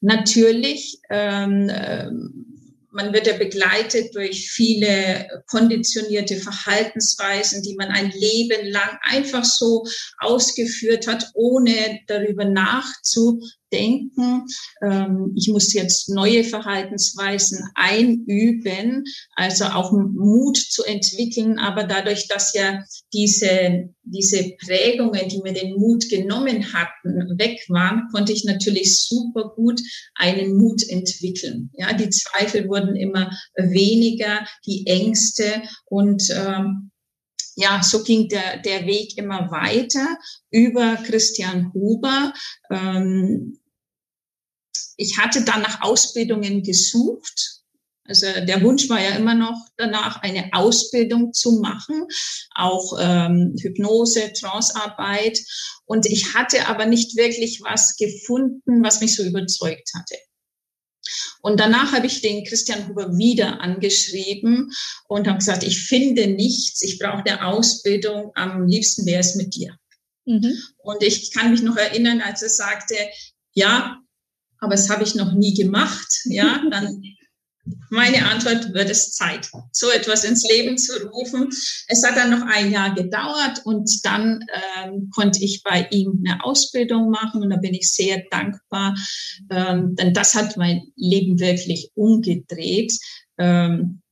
Natürlich, 0.00 0.98
ähm, 1.10 1.70
ähm 1.70 2.50
man 2.94 3.12
wird 3.12 3.26
ja 3.26 3.36
begleitet 3.36 4.14
durch 4.14 4.52
viele 4.52 5.26
konditionierte 5.48 6.36
Verhaltensweisen, 6.36 7.60
die 7.62 7.74
man 7.74 7.88
ein 7.88 8.12
Leben 8.12 8.68
lang 8.68 8.96
einfach 9.02 9.44
so 9.44 9.84
ausgeführt 10.20 11.08
hat, 11.08 11.28
ohne 11.34 11.98
darüber 12.06 12.44
nachzudenken 12.44 13.50
denken, 13.74 14.46
ähm, 14.82 15.32
ich 15.36 15.48
muss 15.48 15.72
jetzt 15.72 16.08
neue 16.08 16.44
Verhaltensweisen 16.44 17.58
einüben, 17.74 19.04
also 19.34 19.64
auch 19.64 19.92
Mut 19.92 20.56
zu 20.56 20.84
entwickeln. 20.84 21.58
Aber 21.58 21.84
dadurch, 21.84 22.28
dass 22.28 22.54
ja 22.54 22.84
diese, 23.12 23.90
diese 24.02 24.52
Prägungen, 24.64 25.28
die 25.28 25.40
mir 25.42 25.52
den 25.52 25.74
Mut 25.74 26.08
genommen 26.08 26.72
hatten, 26.72 27.38
weg 27.38 27.60
waren, 27.68 28.08
konnte 28.12 28.32
ich 28.32 28.44
natürlich 28.44 28.96
super 28.96 29.52
gut 29.56 29.80
einen 30.14 30.56
Mut 30.56 30.82
entwickeln. 30.88 31.70
Ja, 31.76 31.92
die 31.92 32.10
Zweifel 32.10 32.68
wurden 32.68 32.94
immer 32.96 33.30
weniger, 33.56 34.46
die 34.66 34.86
Ängste 34.86 35.62
und 35.86 36.30
ähm, 36.30 36.90
ja, 37.56 37.82
so 37.82 38.02
ging 38.02 38.28
der, 38.28 38.58
der 38.58 38.86
Weg 38.86 39.16
immer 39.16 39.50
weiter 39.50 40.18
über 40.50 40.96
Christian 41.06 41.72
Huber. 41.72 42.32
Ähm, 42.70 43.58
ich 44.96 45.18
hatte 45.18 45.42
dann 45.42 45.62
nach 45.62 45.82
Ausbildungen 45.82 46.62
gesucht. 46.62 47.60
Also 48.06 48.26
der 48.46 48.62
Wunsch 48.62 48.88
war 48.90 49.00
ja 49.00 49.16
immer 49.16 49.34
noch 49.34 49.58
danach, 49.78 50.20
eine 50.20 50.50
Ausbildung 50.52 51.32
zu 51.32 51.60
machen, 51.60 52.06
auch 52.54 52.98
ähm, 53.00 53.56
Hypnose, 53.58 54.32
Trancearbeit. 54.34 55.38
Und 55.86 56.04
ich 56.06 56.34
hatte 56.34 56.68
aber 56.68 56.84
nicht 56.84 57.16
wirklich 57.16 57.62
was 57.62 57.96
gefunden, 57.96 58.84
was 58.84 59.00
mich 59.00 59.14
so 59.14 59.22
überzeugt 59.22 59.90
hatte. 59.94 60.16
Und 61.40 61.60
danach 61.60 61.92
habe 61.92 62.06
ich 62.06 62.22
den 62.22 62.44
Christian 62.44 62.88
Huber 62.88 63.16
wieder 63.16 63.60
angeschrieben 63.60 64.72
und 65.08 65.26
habe 65.26 65.38
gesagt, 65.38 65.62
ich 65.62 65.86
finde 65.86 66.26
nichts, 66.26 66.82
ich 66.82 66.98
brauche 66.98 67.24
eine 67.24 67.44
Ausbildung, 67.46 68.32
am 68.34 68.66
liebsten 68.66 69.04
wäre 69.06 69.20
es 69.20 69.34
mit 69.34 69.54
dir. 69.54 69.76
Mhm. 70.24 70.58
Und 70.78 71.02
ich 71.02 71.32
kann 71.32 71.50
mich 71.50 71.62
noch 71.62 71.76
erinnern, 71.76 72.20
als 72.22 72.42
er 72.42 72.48
sagte, 72.48 72.96
ja, 73.52 74.00
aber 74.64 74.74
das 74.74 74.90
habe 74.90 75.04
ich 75.04 75.14
noch 75.14 75.32
nie 75.32 75.54
gemacht, 75.54 76.20
ja, 76.24 76.62
dann 76.70 77.02
meine 77.90 78.28
Antwort 78.28 78.74
wird 78.74 78.90
es 78.90 79.12
Zeit, 79.12 79.48
so 79.72 79.90
etwas 79.90 80.24
ins 80.24 80.44
Leben 80.50 80.76
zu 80.76 81.06
rufen. 81.08 81.48
Es 81.88 82.04
hat 82.04 82.16
dann 82.16 82.30
noch 82.30 82.46
ein 82.46 82.70
Jahr 82.70 82.94
gedauert 82.94 83.62
und 83.64 84.04
dann 84.04 84.44
ähm, 84.84 85.10
konnte 85.14 85.42
ich 85.42 85.62
bei 85.62 85.88
ihm 85.90 86.22
eine 86.26 86.44
Ausbildung 86.44 87.10
machen 87.10 87.42
und 87.42 87.50
da 87.50 87.56
bin 87.56 87.74
ich 87.74 87.90
sehr 87.90 88.22
dankbar, 88.30 88.94
ähm, 89.50 89.94
denn 89.96 90.12
das 90.12 90.34
hat 90.34 90.56
mein 90.56 90.82
Leben 90.96 91.38
wirklich 91.40 91.90
umgedreht. 91.94 92.92
Ähm, 93.38 94.02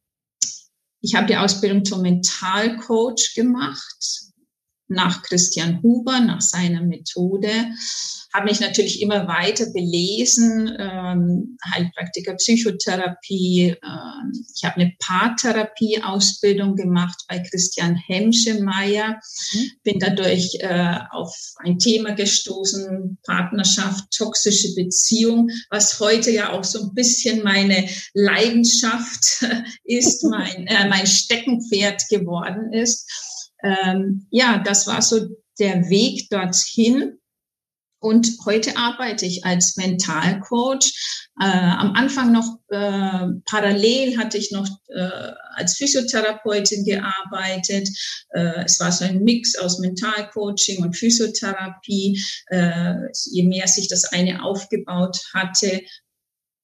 ich 1.01 1.15
habe 1.15 1.27
die 1.27 1.37
Ausbildung 1.37 1.85
zum 1.85 2.03
Mentalcoach 2.03 3.35
gemacht 3.35 4.32
nach 4.93 5.23
Christian 5.23 5.83
Huber, 5.83 6.21
nach 6.21 6.41
seiner 6.41 6.83
Methode 6.83 7.51
habe 8.33 8.47
mich 8.47 8.61
natürlich 8.61 9.03
immer 9.03 9.29
weiter 9.29 9.67
belesen, 9.73 10.75
ähm, 10.79 11.59
Heilpraktiker 11.71 12.35
Psychotherapie. 12.35 13.71
Äh, 13.71 13.77
ich 14.55 14.65
habe 14.65 14.77
eine 14.77 14.93
Paartherapie-Ausbildung 14.99 16.77
gemacht 16.77 17.25
bei 17.29 17.41
Christian 17.41 17.95
Hemschemeyer, 17.95 19.21
mhm. 19.53 19.71
bin 19.83 19.99
dadurch 19.99 20.57
äh, 20.61 20.99
auf 21.11 21.37
ein 21.59 21.79
Thema 21.79 22.13
gestoßen, 22.13 23.19
Partnerschaft, 23.27 24.11
toxische 24.17 24.75
Beziehung, 24.75 25.51
was 25.71 26.01
heute 26.01 26.31
ja 26.31 26.53
auch 26.53 26.65
so 26.65 26.85
ein 26.85 26.95
bisschen 26.95 27.43
meine 27.43 27.87
Leidenschaft 28.15 29.45
ist, 29.85 30.25
mein, 30.25 30.67
äh, 30.69 30.89
mein 30.89 31.07
Steckenpferd 31.07 32.09
geworden 32.09 32.73
ist. 32.73 33.32
Ähm, 33.62 34.26
ja, 34.31 34.59
das 34.59 34.87
war 34.87 35.02
so 35.02 35.28
der 35.59 35.88
Weg 35.88 36.28
dorthin. 36.31 37.19
Und 38.02 38.28
heute 38.47 38.76
arbeite 38.76 39.26
ich 39.26 39.45
als 39.45 39.76
Mentalcoach. 39.76 40.92
Äh, 41.40 41.45
am 41.45 41.92
Anfang 41.95 42.33
noch 42.33 42.59
äh, 42.69 43.28
parallel 43.47 44.19
hatte 44.19 44.38
ich 44.38 44.50
noch 44.50 44.69
äh, 44.88 45.31
als 45.54 45.76
Physiotherapeutin 45.76 46.85
gearbeitet. 46.85 47.88
Äh, 48.31 48.64
es 48.64 48.81
war 48.81 48.90
so 48.90 49.04
ein 49.04 49.23
Mix 49.23 49.57
aus 49.57 49.78
Mentalcoaching 49.78 50.83
und 50.83 50.97
Physiotherapie. 50.97 52.21
Äh, 52.49 52.95
je 53.31 53.45
mehr 53.45 53.69
sich 53.69 53.87
das 53.87 54.04
eine 54.07 54.42
aufgebaut 54.42 55.19
hatte, 55.33 55.83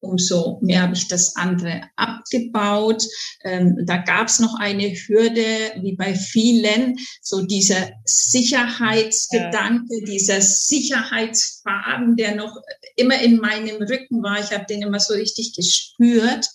umso 0.00 0.58
mehr 0.62 0.82
habe 0.82 0.94
ich 0.94 1.08
das 1.08 1.36
andere 1.36 1.82
abgebaut. 1.96 3.02
Ähm, 3.44 3.76
da 3.86 3.98
gab 3.98 4.28
es 4.28 4.38
noch 4.38 4.54
eine 4.58 4.90
Hürde, 4.90 5.72
wie 5.80 5.96
bei 5.96 6.14
vielen, 6.14 6.96
so 7.22 7.42
dieser 7.42 7.90
Sicherheitsgedanke, 8.04 9.98
ja. 10.00 10.06
dieser 10.06 10.40
Sicherheitsfaden, 10.40 12.16
der 12.16 12.34
noch 12.36 12.56
immer 12.96 13.20
in 13.20 13.38
meinem 13.38 13.82
Rücken 13.82 14.22
war. 14.22 14.38
Ich 14.40 14.52
habe 14.52 14.66
den 14.66 14.82
immer 14.82 15.00
so 15.00 15.14
richtig 15.14 15.54
gespürt. 15.54 16.46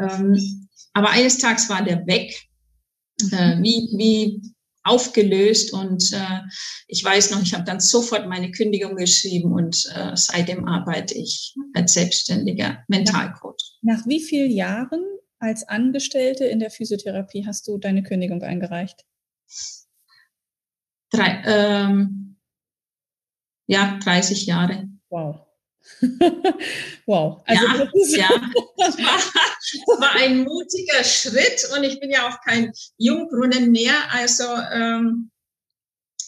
Ähm, 0.00 0.68
aber 0.94 1.10
eines 1.10 1.38
Tages 1.38 1.68
war 1.68 1.84
der 1.84 2.06
weg. 2.06 2.48
Äh, 3.30 3.58
wie, 3.62 3.88
wie 3.96 4.51
aufgelöst 4.84 5.72
und 5.72 6.12
äh, 6.12 6.40
ich 6.88 7.04
weiß 7.04 7.30
noch, 7.30 7.42
ich 7.42 7.54
habe 7.54 7.64
dann 7.64 7.80
sofort 7.80 8.28
meine 8.28 8.50
Kündigung 8.50 8.96
geschrieben 8.96 9.52
und 9.52 9.86
äh, 9.94 10.12
seitdem 10.14 10.66
arbeite 10.66 11.14
ich 11.14 11.54
als 11.74 11.94
selbstständiger 11.94 12.84
Mentalcoach. 12.88 13.78
Nach, 13.82 13.98
nach 13.98 14.06
wie 14.06 14.20
vielen 14.20 14.50
Jahren 14.50 15.04
als 15.38 15.68
Angestellte 15.68 16.44
in 16.44 16.58
der 16.58 16.70
Physiotherapie 16.70 17.46
hast 17.46 17.66
du 17.68 17.78
deine 17.78 18.02
Kündigung 18.02 18.42
eingereicht? 18.42 19.04
Drei, 21.10 21.42
ähm, 21.44 22.36
ja, 23.66 23.98
30 24.02 24.46
Jahre. 24.46 24.88
Wow. 25.10 25.46
wow. 27.06 27.42
Also 27.46 27.66
ja, 27.66 28.18
ja. 28.18 28.28
Das, 28.76 28.98
war, 28.98 29.16
das 29.16 30.00
war 30.00 30.14
ein 30.16 30.44
mutiger 30.44 31.02
Schritt 31.04 31.68
und 31.76 31.84
ich 31.84 32.00
bin 32.00 32.10
ja 32.10 32.28
auch 32.28 32.40
kein 32.44 32.72
Jungbrunnen 32.98 33.70
mehr. 33.72 33.94
Also 34.10 34.44
ähm, 34.72 35.31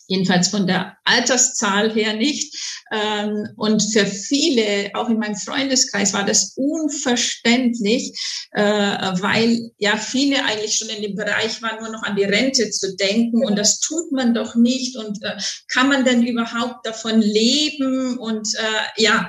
jedenfalls 0.06 0.48
von 0.48 0.66
der 0.66 0.96
Alterszahl 1.04 1.92
her 1.92 2.14
nicht. 2.14 2.54
Ähm, 2.92 3.48
und 3.56 3.82
für 3.82 4.06
viele, 4.06 4.90
auch 4.94 5.08
in 5.08 5.18
meinem 5.18 5.36
Freundeskreis, 5.36 6.12
war 6.12 6.24
das 6.24 6.54
unverständlich, 6.56 8.12
äh, 8.52 8.62
weil 8.62 9.70
ja 9.78 9.96
viele 9.96 10.44
eigentlich 10.44 10.76
schon 10.76 10.88
in 10.88 11.02
dem 11.02 11.14
Bereich 11.14 11.62
waren, 11.62 11.80
nur 11.80 11.92
noch 11.92 12.02
an 12.02 12.16
die 12.16 12.24
Rente 12.24 12.70
zu 12.70 12.96
denken. 12.96 13.44
Und 13.44 13.56
das 13.56 13.80
tut 13.80 14.12
man 14.12 14.34
doch 14.34 14.54
nicht. 14.54 14.96
Und 14.96 15.22
äh, 15.22 15.36
kann 15.68 15.88
man 15.88 16.04
denn 16.04 16.26
überhaupt 16.26 16.86
davon 16.86 17.20
leben? 17.20 18.18
Und 18.18 18.48
äh, 18.56 19.02
ja, 19.02 19.28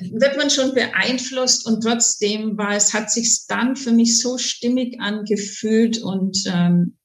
wird 0.00 0.36
man 0.36 0.50
schon 0.50 0.74
beeinflusst 0.74 1.66
und 1.66 1.82
trotzdem 1.82 2.56
war 2.56 2.76
es, 2.76 2.94
hat 2.94 3.10
sich 3.10 3.46
dann 3.48 3.74
für 3.74 3.90
mich 3.90 4.20
so 4.20 4.38
stimmig 4.38 5.00
angefühlt 5.00 5.98
und 5.98 6.44
ähm, 6.46 6.98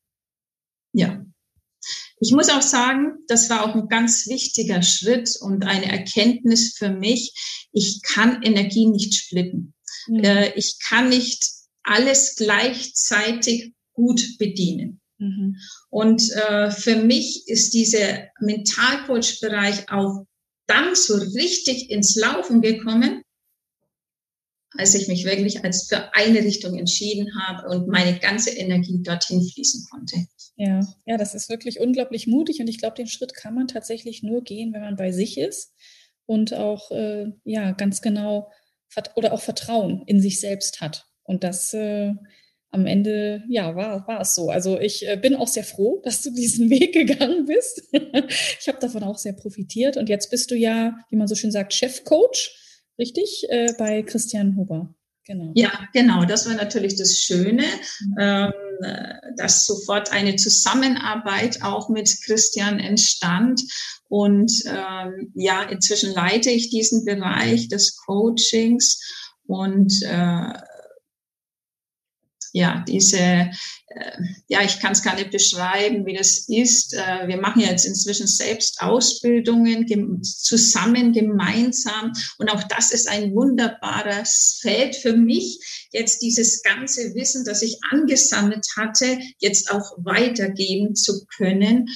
ja, 0.91 1.25
ich 2.23 2.31
muss 2.31 2.47
auch 2.49 2.61
sagen, 2.61 3.17
das 3.27 3.49
war 3.49 3.65
auch 3.65 3.75
ein 3.75 3.89
ganz 3.89 4.27
wichtiger 4.27 4.81
Schritt 4.81 5.29
und 5.41 5.65
eine 5.65 5.91
Erkenntnis 5.91 6.73
für 6.77 6.89
mich. 6.89 7.33
Ich 7.73 8.01
kann 8.01 8.41
Energie 8.43 8.85
nicht 8.85 9.13
splitten. 9.13 9.73
Mhm. 10.07 10.23
Äh, 10.23 10.53
ich 10.55 10.77
kann 10.79 11.09
nicht 11.09 11.45
alles 11.83 12.35
gleichzeitig 12.37 13.73
gut 13.91 14.37
bedienen. 14.39 15.01
Mhm. 15.17 15.57
Und 15.89 16.31
äh, 16.31 16.71
für 16.71 16.95
mich 16.95 17.43
ist 17.47 17.73
dieser 17.73 18.29
Mentalcoach-Bereich 18.39 19.91
auch 19.91 20.23
dann 20.65 20.95
so 20.95 21.15
richtig 21.15 21.89
ins 21.89 22.15
Laufen 22.15 22.61
gekommen, 22.61 23.21
als 24.77 24.95
ich 24.95 25.09
mich 25.09 25.25
wirklich 25.25 25.65
als 25.65 25.87
für 25.89 26.13
eine 26.13 26.39
Richtung 26.39 26.79
entschieden 26.79 27.27
habe 27.37 27.67
und 27.67 27.89
meine 27.89 28.17
ganze 28.17 28.51
Energie 28.51 29.01
dorthin 29.03 29.45
fließen 29.45 29.87
konnte. 29.91 30.25
Ja, 30.63 30.79
ja, 31.05 31.17
das 31.17 31.35
ist 31.35 31.49
wirklich 31.49 31.81
unglaublich 31.81 32.25
mutig 32.25 32.61
und 32.61 32.69
ich 32.69 32.77
glaube, 32.77 32.95
den 32.95 33.07
Schritt 33.07 33.33
kann 33.33 33.53
man 33.53 33.67
tatsächlich 33.67 34.23
nur 34.23 34.43
gehen, 34.43 34.71
wenn 34.71 34.79
man 34.79 34.95
bei 34.95 35.11
sich 35.11 35.37
ist 35.37 35.73
und 36.25 36.53
auch 36.53 36.89
äh, 36.91 37.33
ja 37.43 37.71
ganz 37.71 38.01
genau 38.01 38.49
oder 39.15 39.33
auch 39.33 39.41
Vertrauen 39.41 40.03
in 40.05 40.21
sich 40.21 40.39
selbst 40.39 40.79
hat. 40.79 41.05
Und 41.23 41.43
das 41.43 41.73
äh, 41.73 42.13
am 42.71 42.85
Ende, 42.85 43.43
ja, 43.49 43.75
war, 43.75 44.07
war 44.07 44.21
es 44.21 44.35
so. 44.35 44.49
Also 44.49 44.79
ich 44.79 45.05
äh, 45.05 45.17
bin 45.17 45.35
auch 45.35 45.49
sehr 45.49 45.65
froh, 45.65 45.99
dass 46.05 46.21
du 46.21 46.29
diesen 46.31 46.69
Weg 46.69 46.93
gegangen 46.93 47.45
bist. 47.45 47.83
ich 47.91 48.67
habe 48.69 48.79
davon 48.79 49.03
auch 49.03 49.17
sehr 49.17 49.33
profitiert. 49.33 49.97
Und 49.97 50.07
jetzt 50.07 50.29
bist 50.29 50.49
du 50.49 50.55
ja, 50.55 50.97
wie 51.09 51.17
man 51.17 51.27
so 51.27 51.35
schön 51.35 51.51
sagt, 51.51 51.73
Chefcoach, 51.73 52.55
richtig, 52.97 53.47
äh, 53.49 53.73
bei 53.77 54.01
Christian 54.03 54.55
Huber. 54.55 54.95
Genau. 55.25 55.51
Ja, 55.55 55.71
genau. 55.93 56.25
Das 56.25 56.47
war 56.47 56.55
natürlich 56.55 56.97
das 56.97 57.17
Schöne, 57.17 57.63
mhm. 57.63 58.15
ähm, 58.19 58.51
dass 59.37 59.65
sofort 59.65 60.11
eine 60.11 60.35
Zusammenarbeit 60.35 61.61
auch 61.63 61.89
mit 61.89 62.13
Christian 62.25 62.79
entstand. 62.79 63.61
Und 64.09 64.51
ähm, 64.65 65.31
ja, 65.33 65.63
inzwischen 65.63 66.13
leite 66.13 66.49
ich 66.49 66.69
diesen 66.69 67.05
Bereich 67.05 67.69
des 67.69 67.95
Coachings 67.95 68.99
und 69.45 69.93
äh, 70.03 70.53
ja, 72.53 72.85
diese, 72.87 73.17
äh, 73.17 73.51
ja, 74.47 74.61
ich 74.63 74.79
kann 74.79 74.91
es 74.91 75.01
gar 75.01 75.15
nicht 75.15 75.31
beschreiben, 75.31 76.05
wie 76.05 76.13
das 76.15 76.47
ist. 76.47 76.93
Äh, 76.93 77.27
wir 77.27 77.37
machen 77.37 77.61
jetzt 77.61 77.85
inzwischen 77.85 78.27
selbst 78.27 78.79
Ausbildungen 78.79 79.87
gem 79.87 80.21
zusammen, 80.21 81.13
gemeinsam. 81.13 82.13
Und 82.37 82.51
auch 82.51 82.63
das 82.63 82.91
ist 82.91 83.09
ein 83.09 83.33
wunderbares 83.33 84.59
Feld 84.61 84.95
für 84.95 85.13
mich, 85.13 85.87
jetzt 85.91 86.21
dieses 86.21 86.61
ganze 86.61 87.15
Wissen, 87.15 87.43
das 87.43 87.63
ich 87.63 87.79
angesammelt 87.89 88.65
hatte, 88.77 89.17
jetzt 89.39 89.71
auch 89.71 89.97
weitergeben 89.97 90.95
zu 90.95 91.25
können. 91.35 91.89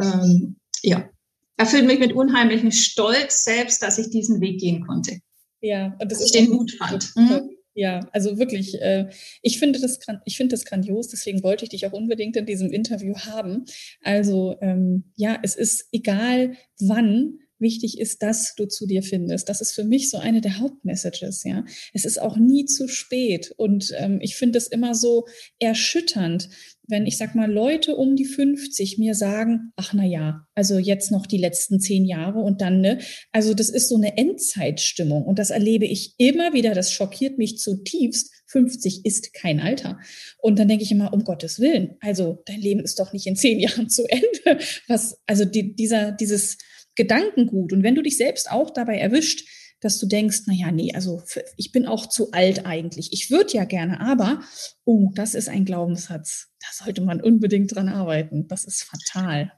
Ähm, 0.00 0.56
ja, 0.82 1.10
erfüllt 1.56 1.86
mich 1.86 1.98
mit 1.98 2.12
unheimlichem 2.12 2.70
Stolz 2.70 3.42
selbst, 3.42 3.82
dass 3.82 3.98
ich 3.98 4.10
diesen 4.10 4.40
Weg 4.40 4.60
gehen 4.60 4.86
konnte. 4.86 5.18
Ja, 5.60 5.96
und 5.98 6.12
das 6.12 6.18
dass 6.18 6.28
ist 6.28 6.36
ich 6.36 6.42
den 6.42 6.52
Mut 6.52 6.70
fand. 6.78 7.10
Mhm. 7.16 7.53
Ja, 7.76 8.08
also 8.12 8.38
wirklich, 8.38 8.80
äh, 8.80 9.08
ich 9.42 9.58
finde 9.58 9.80
das, 9.80 9.98
ich 10.24 10.36
finde 10.36 10.54
das 10.54 10.64
grandios, 10.64 11.08
deswegen 11.08 11.42
wollte 11.42 11.64
ich 11.64 11.70
dich 11.70 11.86
auch 11.86 11.92
unbedingt 11.92 12.36
in 12.36 12.46
diesem 12.46 12.70
Interview 12.72 13.14
haben. 13.16 13.64
Also 14.02 14.56
ähm, 14.60 15.04
ja, 15.16 15.38
es 15.42 15.56
ist 15.56 15.88
egal 15.92 16.54
wann, 16.80 17.40
wichtig 17.58 17.98
ist, 17.98 18.22
dass 18.22 18.54
du 18.56 18.66
zu 18.66 18.86
dir 18.86 19.02
findest. 19.02 19.48
Das 19.48 19.60
ist 19.60 19.72
für 19.72 19.84
mich 19.84 20.10
so 20.10 20.18
eine 20.18 20.40
der 20.40 20.58
Hauptmessages, 20.58 21.44
ja. 21.44 21.64
Es 21.92 22.04
ist 22.04 22.20
auch 22.20 22.36
nie 22.36 22.64
zu 22.66 22.88
spät. 22.88 23.52
Und 23.56 23.92
ähm, 23.96 24.18
ich 24.20 24.36
finde 24.36 24.58
es 24.58 24.66
immer 24.66 24.94
so 24.94 25.26
erschütternd, 25.58 26.48
wenn 26.86 27.06
ich 27.06 27.16
sag 27.16 27.34
mal 27.34 27.50
Leute 27.50 27.96
um 27.96 28.16
die 28.16 28.24
50 28.24 28.98
mir 28.98 29.14
sagen, 29.14 29.72
ach 29.76 29.94
na 29.94 30.04
ja, 30.04 30.46
also 30.54 30.78
jetzt 30.78 31.10
noch 31.10 31.26
die 31.26 31.38
letzten 31.38 31.80
zehn 31.80 32.04
Jahre 32.04 32.40
und 32.40 32.60
dann 32.60 32.80
ne, 32.80 32.98
also 33.32 33.54
das 33.54 33.70
ist 33.70 33.88
so 33.88 33.96
eine 33.96 34.16
Endzeitstimmung 34.18 35.24
und 35.24 35.38
das 35.38 35.50
erlebe 35.50 35.86
ich 35.86 36.14
immer 36.18 36.52
wieder. 36.52 36.74
Das 36.74 36.92
schockiert 36.92 37.38
mich 37.38 37.58
zutiefst. 37.58 38.32
50 38.46 39.04
ist 39.04 39.32
kein 39.32 39.58
Alter 39.58 39.98
und 40.38 40.58
dann 40.58 40.68
denke 40.68 40.84
ich 40.84 40.92
immer 40.92 41.12
um 41.12 41.24
Gottes 41.24 41.58
Willen, 41.58 41.96
also 42.00 42.42
dein 42.46 42.60
Leben 42.60 42.80
ist 42.80 43.00
doch 43.00 43.12
nicht 43.12 43.26
in 43.26 43.36
zehn 43.36 43.58
Jahren 43.60 43.88
zu 43.88 44.04
Ende. 44.04 44.62
Was 44.86 45.18
also 45.26 45.44
die, 45.44 45.74
dieser 45.74 46.12
dieses 46.12 46.58
Gedankengut 46.96 47.72
und 47.72 47.82
wenn 47.82 47.94
du 47.94 48.02
dich 48.02 48.16
selbst 48.16 48.50
auch 48.50 48.70
dabei 48.70 48.98
erwischt, 48.98 49.46
dass 49.80 49.98
du 49.98 50.06
denkst, 50.06 50.42
na 50.46 50.54
ja, 50.54 50.72
nee, 50.72 50.92
also 50.94 51.22
ich 51.58 51.70
bin 51.70 51.86
auch 51.86 52.08
zu 52.08 52.32
alt 52.32 52.64
eigentlich. 52.64 53.12
Ich 53.12 53.30
würde 53.30 53.52
ja 53.52 53.64
gerne, 53.64 54.00
aber 54.00 54.40
oh, 54.84 55.10
das 55.14 55.34
ist 55.34 55.50
ein 55.50 55.66
Glaubenssatz. 55.66 56.48
Da 56.60 56.84
sollte 56.84 57.02
man 57.02 57.20
unbedingt 57.20 57.74
dran 57.74 57.90
arbeiten. 57.90 58.48
Das 58.48 58.64
ist 58.64 58.84
fatal. 58.84 59.52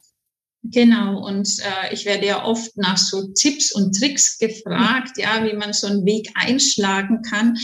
Genau, 0.73 1.25
und 1.25 1.49
äh, 1.61 1.95
ich 1.95 2.07
werde 2.07 2.27
ja 2.27 2.45
oft 2.45 2.77
nach 2.77 2.99
so 2.99 3.29
Tipps 3.35 3.73
und 3.73 3.97
Tricks 3.97 4.39
gefragt, 4.39 5.17
ja, 5.17 5.45
wie 5.45 5.55
man 5.55 5.73
so 5.73 5.87
einen 5.87 6.05
Weg 6.05 6.29
einschlagen 6.35 7.23
kann. 7.23 7.57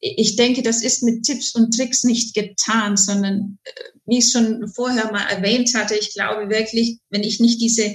Ich 0.00 0.36
denke, 0.36 0.62
das 0.62 0.82
ist 0.82 1.02
mit 1.02 1.22
Tipps 1.22 1.54
und 1.54 1.74
Tricks 1.74 2.04
nicht 2.04 2.34
getan, 2.34 2.96
sondern 2.98 3.58
äh, 3.64 3.70
wie 4.06 4.18
ich 4.18 4.30
schon 4.30 4.68
vorher 4.74 5.10
mal 5.10 5.26
erwähnt 5.28 5.72
hatte, 5.74 5.94
ich 5.94 6.12
glaube 6.12 6.50
wirklich, 6.50 6.98
wenn 7.08 7.22
ich 7.22 7.40
nicht 7.40 7.60
diese 7.62 7.94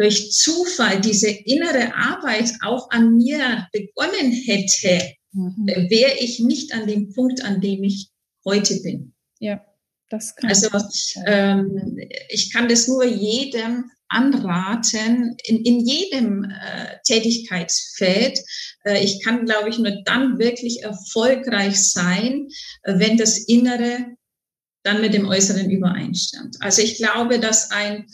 durch 0.00 0.32
Zufall 0.32 0.98
diese 0.98 1.28
innere 1.28 1.94
Arbeit 1.94 2.54
auch 2.62 2.90
an 2.90 3.18
mir 3.18 3.68
begonnen 3.70 4.32
hätte, 4.32 5.14
mhm. 5.32 5.66
wäre 5.66 6.14
ich 6.18 6.40
nicht 6.40 6.72
an 6.72 6.86
dem 6.86 7.12
Punkt, 7.12 7.44
an 7.44 7.60
dem 7.60 7.84
ich 7.84 8.08
heute 8.46 8.80
bin. 8.80 9.12
Ja, 9.40 9.62
das 10.08 10.34
kann 10.34 10.48
Also 10.48 10.68
ähm, 11.26 11.98
ich 12.30 12.50
kann 12.50 12.66
das 12.66 12.88
nur 12.88 13.04
jedem 13.04 13.90
anraten, 14.08 15.36
in, 15.44 15.64
in 15.64 15.86
jedem 15.86 16.44
äh, 16.44 16.96
Tätigkeitsfeld. 17.04 18.40
Äh, 18.84 19.04
ich 19.04 19.22
kann, 19.22 19.44
glaube 19.44 19.68
ich, 19.68 19.78
nur 19.78 20.02
dann 20.06 20.38
wirklich 20.38 20.82
erfolgreich 20.82 21.76
sein, 21.76 22.48
äh, 22.84 22.94
wenn 22.98 23.18
das 23.18 23.36
Innere 23.36 24.16
dann 24.82 25.02
mit 25.02 25.12
dem 25.12 25.28
Äußeren 25.28 25.70
übereinstimmt. 25.70 26.56
Also 26.60 26.80
ich 26.80 26.96
glaube, 26.96 27.38
dass 27.38 27.70
ein 27.70 28.06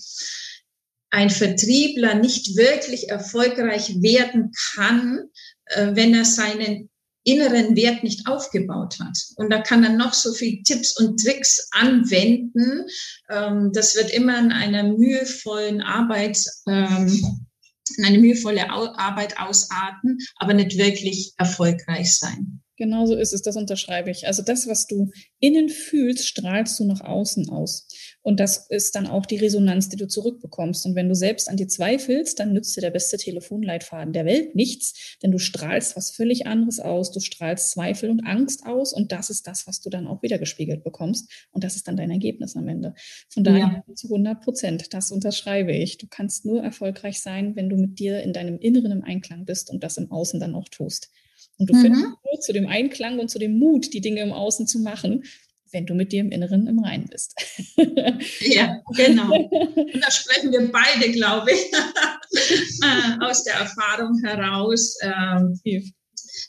ein 1.16 1.31
Vertriebler 1.31 2.14
nicht 2.14 2.59
wirklich 2.59 3.09
erfolgreich 3.09 4.02
werden 4.02 4.52
kann, 4.74 5.31
äh, 5.64 5.92
wenn 5.94 6.12
er 6.12 6.26
seinen 6.26 6.90
inneren 7.24 7.74
Wert 7.74 8.05
nicht 8.05 8.29
aufgebaut 8.29 8.98
hat. 9.00 9.16
Und 9.37 9.50
da 9.50 9.62
kann 9.62 9.83
er 9.83 9.94
noch 9.94 10.12
so 10.12 10.35
viel 10.35 10.62
Tipps 10.62 11.00
und 11.00 11.18
Tricks 11.18 11.70
anwenden. 11.70 12.85
Ähm, 13.31 13.70
das 13.72 13.96
wird 13.96 14.11
immer 14.11 14.38
in 14.38 14.52
einer 14.52 14.83
mühevollen 14.83 15.81
Arbeit, 15.81 16.38
ähm, 16.68 17.42
in 17.96 18.05
eine 18.05 18.18
mühevolle 18.18 18.68
Arbeit 18.68 19.40
ausarten, 19.40 20.18
aber 20.37 20.52
nicht 20.52 20.76
wirklich 20.76 21.33
erfolgreich 21.38 22.14
sein. 22.14 22.61
Genau 22.76 23.07
so 23.07 23.16
ist 23.16 23.33
es, 23.33 23.40
das 23.40 23.57
unterschreibe 23.57 24.11
ich. 24.11 24.26
Also 24.26 24.42
das, 24.42 24.68
was 24.68 24.87
du 24.87 25.11
innen 25.40 25.70
fühlst, 25.70 26.29
strahlst 26.29 26.79
du 26.79 26.85
nach 26.85 27.00
außen 27.00 27.48
aus. 27.48 27.86
Und 28.27 28.41
das 28.41 28.67
ist 28.71 28.97
dann 28.97 29.07
auch 29.07 29.25
die 29.25 29.37
Resonanz, 29.37 29.89
die 29.89 29.97
du 29.97 30.09
zurückbekommst. 30.09 30.85
Und 30.85 30.97
wenn 30.97 31.09
du 31.09 31.15
selbst 31.15 31.49
an 31.49 31.57
dir 31.57 31.69
zweifelst, 31.69 32.41
dann 32.41 32.53
nützt 32.53 32.77
dir 32.77 32.81
der 32.81 32.91
beste 32.91 33.19
Telefonleitfaden 33.19 34.12
der 34.12 34.25
Welt 34.27 34.57
nichts, 34.57 35.17
denn 35.23 35.31
du 35.31 35.39
strahlst 35.39 35.95
was 35.97 36.11
völlig 36.11 36.45
anderes 36.45 36.81
aus. 36.81 37.12
Du 37.12 37.21
strahlst 37.21 37.71
Zweifel 37.71 38.11
und 38.11 38.27
Angst 38.27 38.67
aus 38.67 38.93
und 38.93 39.12
das 39.12 39.31
ist 39.31 39.47
das, 39.47 39.69
was 39.69 39.81
du 39.81 39.91
dann 39.91 40.09
auch 40.09 40.23
wieder 40.23 40.39
gespiegelt 40.39 40.83
bekommst. 40.83 41.31
Und 41.53 41.62
das 41.62 41.77
ist 41.77 41.87
dann 41.87 41.97
dein 41.97 42.11
Ergebnis 42.11 42.57
am 42.57 42.67
Ende. 42.67 42.95
Von 43.29 43.45
daher 43.45 43.85
ja. 43.87 43.95
zu 43.95 44.09
100 44.09 44.43
Prozent, 44.43 44.93
das 44.93 45.12
unterschreibe 45.12 45.71
ich. 45.71 45.99
Du 45.99 46.09
kannst 46.11 46.45
nur 46.45 46.65
erfolgreich 46.65 47.21
sein, 47.21 47.55
wenn 47.55 47.69
du 47.69 47.77
mit 47.77 48.01
dir 48.01 48.25
in 48.25 48.33
deinem 48.33 48.59
Inneren 48.59 48.91
im 48.91 49.05
Einklang 49.05 49.45
bist 49.45 49.71
und 49.71 49.85
das 49.85 49.99
im 49.99 50.11
Außen 50.11 50.41
dann 50.41 50.57
auch 50.57 50.69
tust. 50.69 51.12
Und 51.59 51.71
du 51.71 51.77
mhm. 51.77 51.81
findest 51.81 52.05
nur 52.05 52.41
zu 52.41 52.53
dem 52.53 52.67
Einklang 52.67 53.21
und 53.21 53.31
zu 53.31 53.39
dem 53.39 53.57
Mut, 53.59 53.93
die 53.95 54.01
Dinge 54.01 54.21
im 54.21 54.33
Außen 54.33 54.67
zu 54.67 54.81
machen, 54.81 55.23
wenn 55.72 55.87
du 55.87 55.94
mit 55.94 56.12
dir 56.12 56.20
im 56.20 56.31
Inneren 56.31 56.66
im 56.66 56.79
Reinen 56.79 57.07
bist. 57.07 57.35
ja, 58.40 58.81
genau. 58.94 59.33
Und 59.33 60.00
da 60.00 60.11
sprechen 60.11 60.52
wir 60.52 60.70
beide, 60.70 61.11
glaube 61.12 61.52
ich, 61.52 61.72
aus 63.20 63.44
der 63.44 63.55
Erfahrung 63.55 64.20
heraus, 64.24 64.96
ähm, 65.02 65.61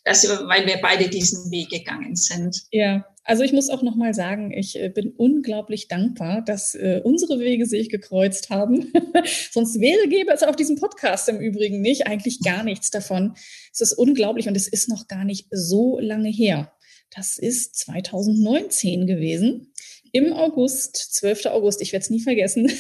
dass, 0.03 0.27
weil 0.27 0.65
wir 0.65 0.80
beide 0.82 1.10
diesen 1.10 1.51
Weg 1.51 1.69
gegangen 1.69 2.15
sind. 2.15 2.56
Ja, 2.71 3.06
also 3.27 3.43
ich 3.43 3.51
muss 3.51 3.69
auch 3.69 3.82
noch 3.82 3.95
mal 3.95 4.13
sagen, 4.13 4.53
ich 4.53 4.80
äh, 4.80 4.88
bin 4.88 5.12
unglaublich 5.12 5.89
dankbar, 5.89 6.41
dass 6.41 6.75
äh, 6.75 7.01
unsere 7.03 7.39
Wege 7.39 7.65
sich 7.65 7.89
gekreuzt 7.89 8.49
haben. 8.49 8.93
Sonst 9.51 9.82
wäre, 9.82 10.08
gäbe 10.08 10.32
es 10.32 10.43
auf 10.43 10.56
diesem 10.56 10.77
Podcast 10.77 11.27
im 11.27 11.41
Übrigen 11.41 11.82
nicht, 11.82 12.08
eigentlich 12.08 12.39
gar 12.39 12.63
nichts 12.63 12.89
davon. 12.89 13.34
Es 13.73 13.82
ist 13.82 13.91
unglaublich 13.91 14.47
und 14.47 14.56
es 14.56 14.69
ist 14.69 14.88
noch 14.88 15.10
gar 15.10 15.25
nicht 15.25 15.47
so 15.51 15.99
lange 15.99 16.30
her. 16.30 16.71
Das 17.12 17.38
ist 17.38 17.76
2019 17.78 19.08
gewesen. 19.08 19.74
Im 20.12 20.34
August, 20.34 20.96
12. 20.96 21.48
August, 21.48 21.82
ich 21.82 21.91
werde 21.91 22.04
es 22.04 22.10
nie 22.10 22.22
vergessen. 22.22 22.72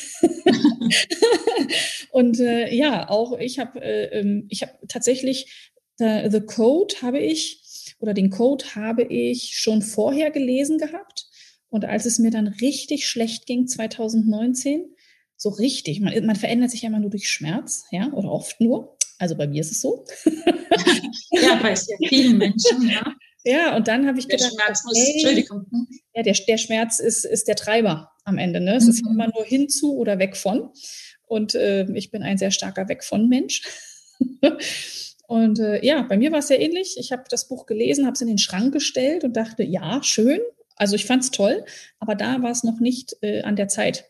und 2.11 2.39
äh, 2.39 2.73
ja, 2.73 3.09
auch 3.09 3.37
ich 3.37 3.59
habe 3.59 3.81
äh, 3.81 4.19
ähm, 4.19 4.45
ich 4.49 4.61
habe 4.61 4.73
tatsächlich 4.87 5.71
äh, 5.99 6.29
The 6.29 6.41
Code 6.41 6.95
habe 7.01 7.19
ich 7.19 7.95
oder 7.99 8.13
den 8.13 8.29
Code 8.29 8.63
habe 8.75 9.03
ich 9.03 9.57
schon 9.57 9.81
vorher 9.81 10.31
gelesen 10.31 10.77
gehabt. 10.77 11.25
Und 11.69 11.85
als 11.85 12.05
es 12.05 12.19
mir 12.19 12.31
dann 12.31 12.47
richtig 12.47 13.07
schlecht 13.07 13.45
ging, 13.45 13.67
2019, 13.67 14.85
so 15.35 15.49
richtig, 15.49 15.99
man, 15.99 16.25
man 16.25 16.35
verändert 16.35 16.71
sich 16.71 16.83
ja 16.83 16.89
immer 16.89 16.99
nur 16.99 17.09
durch 17.09 17.29
Schmerz, 17.29 17.85
ja, 17.91 18.11
oder 18.13 18.31
oft 18.31 18.61
nur. 18.61 18.97
Also 19.19 19.35
bei 19.35 19.47
mir 19.47 19.61
ist 19.61 19.71
es 19.71 19.81
so. 19.81 20.05
ja, 21.31 21.59
bei 21.61 21.75
sehr 21.75 21.97
vielen 22.07 22.37
Menschen, 22.37 22.89
ja. 22.89 23.15
Ja, 23.47 23.75
und 23.75 23.87
dann 23.87 24.07
habe 24.07 24.19
ich 24.19 24.27
der 24.27 24.37
gedacht, 24.37 24.53
Schmerz 24.53 24.83
muss, 24.83 24.97
hey, 24.97 25.13
Entschuldigung. 25.13 25.65
Ja, 26.13 26.23
der, 26.23 26.33
der 26.33 26.57
Schmerz 26.57 26.99
ist, 26.99 27.25
ist 27.25 27.47
der 27.47 27.55
Treiber 27.55 28.11
am 28.25 28.37
Ende. 28.37 28.59
Ne? 28.59 28.75
Es 28.75 28.83
mhm. 28.83 28.89
ist 28.89 29.05
immer 29.05 29.27
nur 29.27 29.45
hinzu 29.45 29.97
oder 29.97 30.19
weg 30.19 30.35
von. 30.35 30.71
Und 31.25 31.55
äh, 31.55 31.85
ich 31.93 32.11
bin 32.11 32.23
ein 32.23 32.37
sehr 32.37 32.51
starker 32.51 32.89
Weg 32.89 33.03
von 33.03 33.27
Mensch. 33.29 33.63
Und 35.27 35.59
äh, 35.59 35.85
ja, 35.85 36.03
bei 36.03 36.17
mir 36.17 36.31
war 36.31 36.39
es 36.39 36.47
sehr 36.47 36.61
ähnlich. 36.61 36.95
Ich 36.97 37.11
habe 37.11 37.23
das 37.29 37.49
Buch 37.49 37.65
gelesen, 37.65 38.05
habe 38.05 38.13
es 38.13 38.21
in 38.21 38.29
den 38.29 38.37
Schrank 38.37 38.73
gestellt 38.73 39.25
und 39.25 39.35
dachte, 39.35 39.61
ja, 39.63 40.01
schön. 40.01 40.39
Also 40.77 40.95
ich 40.95 41.05
fand 41.05 41.23
es 41.23 41.31
toll, 41.31 41.65
aber 41.99 42.15
da 42.15 42.41
war 42.41 42.51
es 42.51 42.63
noch 42.63 42.79
nicht 42.79 43.17
äh, 43.21 43.41
an 43.41 43.55
der 43.55 43.67
Zeit 43.67 44.05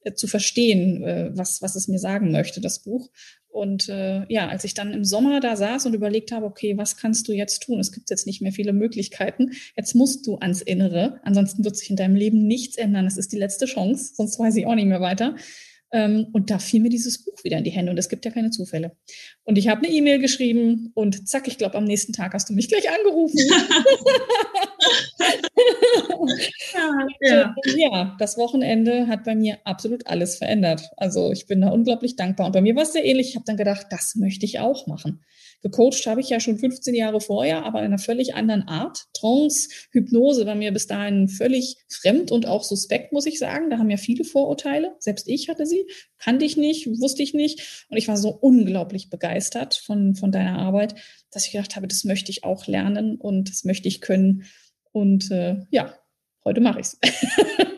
äh, 0.00 0.14
zu 0.14 0.26
verstehen, 0.26 1.02
äh, 1.02 1.30
was, 1.34 1.60
was 1.60 1.74
es 1.74 1.88
mir 1.88 1.98
sagen 1.98 2.32
möchte, 2.32 2.60
das 2.60 2.82
Buch. 2.82 3.10
Und 3.52 3.90
äh, 3.90 4.24
ja, 4.30 4.48
als 4.48 4.64
ich 4.64 4.72
dann 4.72 4.94
im 4.94 5.04
Sommer 5.04 5.40
da 5.40 5.56
saß 5.56 5.84
und 5.84 5.94
überlegt 5.94 6.32
habe, 6.32 6.46
okay, 6.46 6.78
was 6.78 6.96
kannst 6.96 7.28
du 7.28 7.32
jetzt 7.32 7.62
tun? 7.64 7.78
Es 7.80 7.92
gibt 7.92 8.08
jetzt 8.08 8.26
nicht 8.26 8.40
mehr 8.40 8.52
viele 8.52 8.72
Möglichkeiten. 8.72 9.50
Jetzt 9.76 9.94
musst 9.94 10.26
du 10.26 10.36
ans 10.38 10.62
Innere, 10.62 11.20
ansonsten 11.22 11.62
wird 11.62 11.76
sich 11.76 11.90
in 11.90 11.96
deinem 11.96 12.16
Leben 12.16 12.46
nichts 12.46 12.76
ändern. 12.78 13.04
Das 13.04 13.18
ist 13.18 13.30
die 13.30 13.38
letzte 13.38 13.66
Chance, 13.66 14.14
sonst 14.14 14.38
weiß 14.38 14.56
ich 14.56 14.66
auch 14.66 14.74
nicht 14.74 14.86
mehr 14.86 15.02
weiter. 15.02 15.36
Ähm, 15.92 16.28
und 16.32 16.50
da 16.50 16.58
fiel 16.58 16.80
mir 16.80 16.88
dieses 16.88 17.22
Buch 17.22 17.44
wieder 17.44 17.58
in 17.58 17.64
die 17.64 17.70
Hände 17.70 17.92
und 17.92 17.98
es 17.98 18.08
gibt 18.08 18.24
ja 18.24 18.30
keine 18.30 18.50
Zufälle. 18.50 18.96
Und 19.44 19.58
ich 19.58 19.68
habe 19.68 19.84
eine 19.86 19.94
E-Mail 19.94 20.18
geschrieben 20.18 20.90
und 20.94 21.28
zack, 21.28 21.46
ich 21.46 21.58
glaube, 21.58 21.76
am 21.76 21.84
nächsten 21.84 22.14
Tag 22.14 22.32
hast 22.32 22.48
du 22.48 22.54
mich 22.54 22.68
gleich 22.68 22.88
angerufen. 22.88 23.38
ja, 26.74 27.06
ja. 27.20 27.54
ja, 27.76 28.16
das 28.18 28.36
Wochenende 28.36 29.06
hat 29.06 29.24
bei 29.24 29.34
mir 29.34 29.58
absolut 29.64 30.06
alles 30.06 30.36
verändert. 30.36 30.90
Also 30.96 31.32
ich 31.32 31.46
bin 31.46 31.60
da 31.60 31.68
unglaublich 31.68 32.16
dankbar. 32.16 32.46
Und 32.46 32.52
bei 32.52 32.60
mir 32.60 32.76
war 32.76 32.82
es 32.82 32.92
sehr 32.92 33.04
ähnlich. 33.04 33.30
Ich 33.30 33.34
habe 33.36 33.44
dann 33.46 33.56
gedacht, 33.56 33.86
das 33.90 34.14
möchte 34.14 34.46
ich 34.46 34.60
auch 34.60 34.86
machen. 34.86 35.24
Gecoacht 35.62 36.06
habe 36.06 36.20
ich 36.20 36.28
ja 36.28 36.40
schon 36.40 36.58
15 36.58 36.94
Jahre 36.94 37.20
vorher, 37.20 37.64
aber 37.64 37.78
in 37.80 37.86
einer 37.86 37.98
völlig 37.98 38.34
anderen 38.34 38.62
Art. 38.62 39.04
Trance, 39.14 39.68
Hypnose 39.92 40.44
war 40.44 40.56
mir 40.56 40.72
bis 40.72 40.88
dahin 40.88 41.28
völlig 41.28 41.76
fremd 41.88 42.32
und 42.32 42.46
auch 42.46 42.64
suspekt, 42.64 43.12
muss 43.12 43.26
ich 43.26 43.38
sagen. 43.38 43.70
Da 43.70 43.78
haben 43.78 43.90
ja 43.90 43.96
viele 43.96 44.24
Vorurteile. 44.24 44.96
Selbst 44.98 45.28
ich 45.28 45.48
hatte 45.48 45.64
sie, 45.64 45.86
kannte 46.18 46.44
ich 46.44 46.56
nicht, 46.56 46.88
wusste 47.00 47.22
ich 47.22 47.32
nicht. 47.32 47.86
Und 47.90 47.96
ich 47.96 48.08
war 48.08 48.16
so 48.16 48.30
unglaublich 48.30 49.08
begeistert 49.08 49.74
von, 49.74 50.16
von 50.16 50.32
deiner 50.32 50.58
Arbeit, 50.58 50.96
dass 51.30 51.46
ich 51.46 51.52
gedacht 51.52 51.76
habe, 51.76 51.86
das 51.86 52.02
möchte 52.02 52.32
ich 52.32 52.42
auch 52.42 52.66
lernen 52.66 53.16
und 53.16 53.48
das 53.48 53.64
möchte 53.64 53.86
ich 53.86 54.00
können. 54.00 54.44
Und 54.92 55.30
äh, 55.30 55.56
ja, 55.70 55.94
heute 56.44 56.60
mache 56.60 56.80
ich 56.80 56.86
es. 56.86 56.98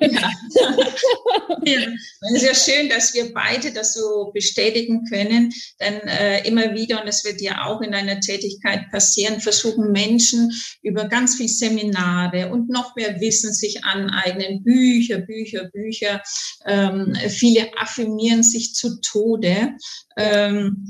Ja. 0.01 0.31
ja. 1.65 1.81
Es 2.21 2.43
ist 2.43 2.43
ja 2.43 2.55
schön, 2.55 2.89
dass 2.89 3.15
wir 3.15 3.33
beide 3.33 3.73
das 3.73 3.95
so 3.95 4.31
bestätigen 4.33 5.05
können, 5.05 5.53
denn 5.81 6.01
äh, 6.01 6.47
immer 6.47 6.75
wieder, 6.75 7.01
und 7.01 7.07
das 7.07 7.25
wird 7.25 7.41
ja 7.41 7.65
auch 7.65 7.81
in 7.81 7.93
deiner 7.93 8.21
Tätigkeit 8.21 8.91
passieren, 8.91 9.41
versuchen 9.41 9.93
Menschen 9.93 10.53
über 10.83 11.07
ganz 11.09 11.37
viele 11.37 11.49
Seminare 11.49 12.51
und 12.51 12.69
noch 12.69 12.95
mehr 12.97 13.21
Wissen 13.21 13.53
sich 13.53 13.85
aneignen, 13.85 14.63
Bücher, 14.63 15.19
Bücher, 15.19 15.71
Bücher. 15.73 16.23
Ähm, 16.67 17.15
viele 17.29 17.69
affirmieren 17.79 18.43
sich 18.43 18.75
zu 18.75 19.01
Tode. 19.01 19.73
Ähm, 20.17 20.89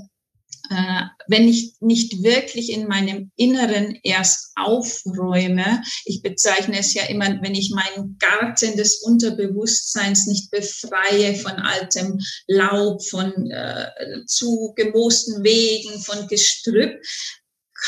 äh, 0.71 1.03
wenn 1.29 1.47
ich 1.49 1.75
nicht 1.81 2.23
wirklich 2.23 2.71
in 2.73 2.89
meinem 2.89 3.31
Inneren 3.37 3.99
erst 4.03 4.53
aufräume, 4.57 5.83
ich 6.05 6.23
bezeichne 6.23 6.79
es 6.79 6.95
ja 6.95 7.05
immer, 7.05 7.27
wenn 7.43 7.55
ich 7.55 7.71
meinen 7.71 8.17
Garten 8.19 8.77
des 8.77 9.03
Unterbewusstseins 9.03 10.27
nicht 10.27 10.51
befreie 10.51 11.35
von 11.35 11.53
altem 11.53 12.19
Laub, 12.47 13.05
von 13.07 13.51
äh, 13.51 13.91
zu 14.27 14.73
gemoosten 14.77 15.45
Wegen, 15.45 16.01
von 16.01 16.27
Gestrüpp, 16.29 16.99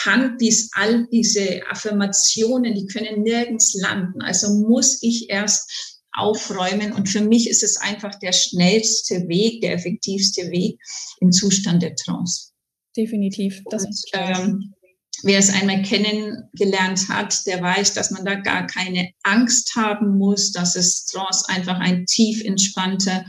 kann 0.02 0.36
dies, 0.38 0.70
all 0.74 1.06
diese 1.10 1.62
Affirmationen, 1.70 2.74
die 2.74 2.86
können 2.86 3.22
nirgends 3.22 3.74
landen. 3.74 4.20
Also 4.20 4.52
muss 4.52 5.02
ich 5.02 5.30
erst 5.30 5.96
aufräumen. 6.12 6.92
Und 6.92 7.08
für 7.08 7.22
mich 7.22 7.48
ist 7.48 7.62
es 7.62 7.78
einfach 7.78 8.14
der 8.18 8.32
schnellste 8.32 9.26
Weg, 9.28 9.62
der 9.62 9.72
effektivste 9.72 10.50
Weg 10.50 10.78
im 11.20 11.32
Zustand 11.32 11.82
der 11.82 11.94
Trance 11.94 12.55
definitiv. 12.96 13.62
Das 13.70 13.84
und, 13.84 14.00
ähm, 14.12 14.74
wer 15.22 15.38
es 15.38 15.50
einmal 15.50 15.82
kennengelernt 15.82 17.08
hat, 17.08 17.46
der 17.46 17.62
weiß, 17.62 17.94
dass 17.94 18.10
man 18.10 18.24
da 18.24 18.34
gar 18.34 18.66
keine 18.66 19.10
Angst 19.22 19.74
haben 19.76 20.18
muss, 20.18 20.52
dass 20.52 20.76
es 20.76 21.06
Trance 21.06 21.48
einfach 21.48 21.78
ein 21.78 22.06
tief 22.06 22.44
entspannter 22.44 23.24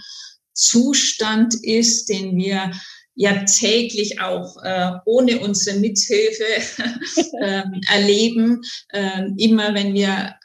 Zustand 0.53 1.55
ist, 1.63 2.09
den 2.09 2.35
wir 2.37 2.71
ja 3.15 3.43
täglich 3.45 4.21
auch 4.21 4.57
äh, 4.63 4.91
ohne 5.05 5.39
unsere 5.39 5.79
Mithilfe 5.79 6.43
äh, 7.41 7.63
erleben. 7.89 8.61
Äh, 8.89 9.29
immer 9.37 9.73
wenn 9.73 9.93
wir 9.93 10.35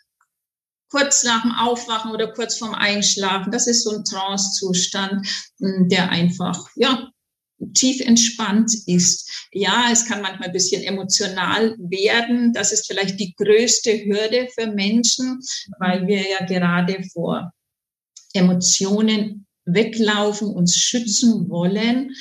kurz 0.90 1.22
nach 1.24 1.42
dem 1.42 1.52
Aufwachen 1.52 2.12
oder 2.12 2.32
kurz 2.32 2.56
vorm 2.56 2.74
Einschlafen, 2.74 3.50
das 3.50 3.66
ist 3.66 3.85
so 3.85 3.90
ein 3.90 4.04
Trance-Zustand, 4.04 5.26
der 5.58 6.11
einfach 6.11 6.66
ja 6.76 7.12
tief 7.75 8.01
entspannt 8.01 8.72
ist. 8.87 9.48
Ja, 9.53 9.88
es 9.92 10.07
kann 10.07 10.22
manchmal 10.22 10.48
ein 10.48 10.53
bisschen 10.53 10.83
emotional 10.83 11.77
werden. 11.79 12.53
Das 12.53 12.72
ist 12.72 12.87
vielleicht 12.87 13.18
die 13.20 13.35
größte 13.35 14.05
Hürde 14.05 14.48
für 14.55 14.66
Menschen, 14.66 15.40
weil 15.79 16.07
wir 16.07 16.22
ja 16.29 16.44
gerade 16.46 17.03
vor 17.12 17.53
Emotionen 18.35 19.46
weglaufen, 19.64 20.48
uns 20.48 20.77
schützen 20.77 21.48
wollen. 21.48 22.12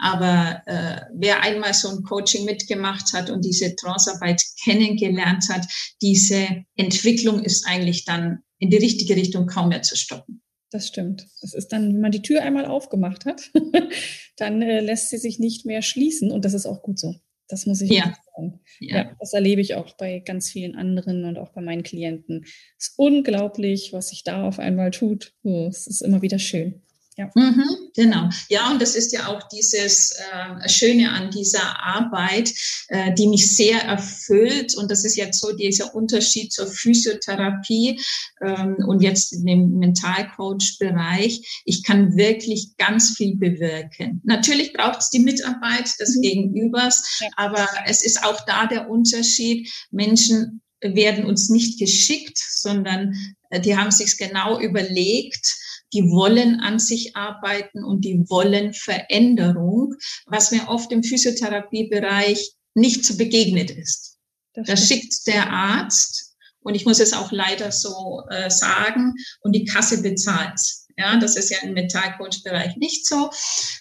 Aber 0.00 0.62
äh, 0.66 1.02
wer 1.14 1.42
einmal 1.42 1.74
so 1.74 1.88
ein 1.88 2.02
Coaching 2.02 2.44
mitgemacht 2.44 3.12
hat 3.12 3.30
und 3.30 3.44
diese 3.44 3.76
Trancearbeit 3.76 4.42
kennengelernt 4.64 5.44
hat, 5.48 5.64
diese 6.02 6.64
Entwicklung 6.74 7.40
ist 7.40 7.66
eigentlich 7.66 8.04
dann 8.04 8.40
in 8.58 8.70
die 8.70 8.78
richtige 8.78 9.14
Richtung 9.14 9.46
kaum 9.46 9.68
mehr 9.68 9.82
zu 9.82 9.96
stoppen. 9.96 10.43
Das 10.74 10.88
stimmt. 10.88 11.28
Das 11.40 11.54
ist 11.54 11.68
dann, 11.68 11.94
wenn 11.94 12.00
man 12.00 12.10
die 12.10 12.22
Tür 12.22 12.42
einmal 12.42 12.66
aufgemacht 12.66 13.26
hat, 13.26 13.52
dann 14.36 14.60
äh, 14.60 14.80
lässt 14.80 15.08
sie 15.08 15.18
sich 15.18 15.38
nicht 15.38 15.64
mehr 15.64 15.82
schließen 15.82 16.32
und 16.32 16.44
das 16.44 16.52
ist 16.52 16.66
auch 16.66 16.82
gut 16.82 16.98
so. 16.98 17.14
Das 17.46 17.64
muss 17.64 17.80
ich 17.80 17.92
ja. 17.92 18.16
sagen. 18.34 18.58
Ja. 18.80 18.96
ja. 18.96 19.16
das 19.20 19.34
erlebe 19.34 19.60
ich 19.60 19.76
auch 19.76 19.96
bei 19.96 20.18
ganz 20.18 20.50
vielen 20.50 20.74
anderen 20.74 21.26
und 21.26 21.38
auch 21.38 21.50
bei 21.50 21.60
meinen 21.60 21.84
Klienten. 21.84 22.42
Es 22.76 22.88
ist 22.88 22.94
unglaublich, 22.96 23.92
was 23.92 24.08
sich 24.08 24.24
da 24.24 24.48
auf 24.48 24.58
einmal 24.58 24.90
tut. 24.90 25.32
Es 25.44 25.86
ist 25.86 26.00
immer 26.00 26.22
wieder 26.22 26.40
schön. 26.40 26.82
Ja. 27.16 27.30
Mhm, 27.36 27.90
genau. 27.94 28.28
Ja, 28.48 28.72
und 28.72 28.82
das 28.82 28.96
ist 28.96 29.12
ja 29.12 29.28
auch 29.28 29.46
dieses 29.48 30.12
äh, 30.12 30.68
Schöne 30.68 31.10
an 31.10 31.30
dieser 31.30 31.80
Arbeit, 31.80 32.52
äh, 32.88 33.14
die 33.14 33.28
mich 33.28 33.54
sehr 33.54 33.82
erfüllt. 33.82 34.74
Und 34.74 34.90
das 34.90 35.04
ist 35.04 35.16
jetzt 35.16 35.40
so 35.40 35.52
dieser 35.52 35.94
Unterschied 35.94 36.52
zur 36.52 36.66
Physiotherapie 36.66 38.00
ähm, 38.40 38.76
und 38.88 39.00
jetzt 39.00 39.32
in 39.32 39.46
dem 39.46 39.78
Mentalcoach-Bereich. 39.78 41.62
Ich 41.64 41.84
kann 41.84 42.16
wirklich 42.16 42.76
ganz 42.78 43.16
viel 43.16 43.36
bewirken. 43.36 44.20
Natürlich 44.24 44.72
braucht 44.72 45.00
es 45.00 45.10
die 45.10 45.20
Mitarbeit 45.20 45.88
des 46.00 46.16
mhm. 46.16 46.22
Gegenübers, 46.22 47.20
ja. 47.20 47.28
aber 47.36 47.68
es 47.86 48.04
ist 48.04 48.24
auch 48.24 48.44
da 48.44 48.66
der 48.66 48.90
Unterschied. 48.90 49.72
Menschen 49.92 50.62
werden 50.80 51.26
uns 51.26 51.48
nicht 51.48 51.78
geschickt, 51.78 52.38
sondern 52.38 53.14
äh, 53.50 53.60
die 53.60 53.76
haben 53.76 53.92
sich 53.92 54.16
genau 54.16 54.58
überlegt, 54.58 55.56
die 55.94 56.10
wollen 56.10 56.60
an 56.60 56.78
sich 56.78 57.16
arbeiten 57.16 57.84
und 57.84 58.04
die 58.04 58.24
wollen 58.28 58.74
Veränderung, 58.74 59.94
was 60.26 60.50
mir 60.50 60.68
oft 60.68 60.90
im 60.92 61.02
Physiotherapiebereich 61.02 62.52
nicht 62.74 63.04
zu 63.04 63.16
begegnet 63.16 63.70
ist. 63.70 64.18
Da 64.54 64.76
schickt 64.76 65.26
der 65.26 65.50
Arzt 65.50 66.34
und 66.60 66.74
ich 66.74 66.84
muss 66.84 67.00
es 67.00 67.12
auch 67.12 67.32
leider 67.32 67.70
so 67.70 68.22
äh, 68.30 68.50
sagen 68.50 69.14
und 69.40 69.52
die 69.52 69.64
Kasse 69.64 70.02
bezahlt. 70.02 70.60
Ja, 70.96 71.18
das 71.18 71.36
ist 71.36 71.50
ja 71.50 71.58
im 71.62 71.74
Metallcoach-Bereich 71.74 72.76
nicht 72.76 73.06
so. 73.06 73.30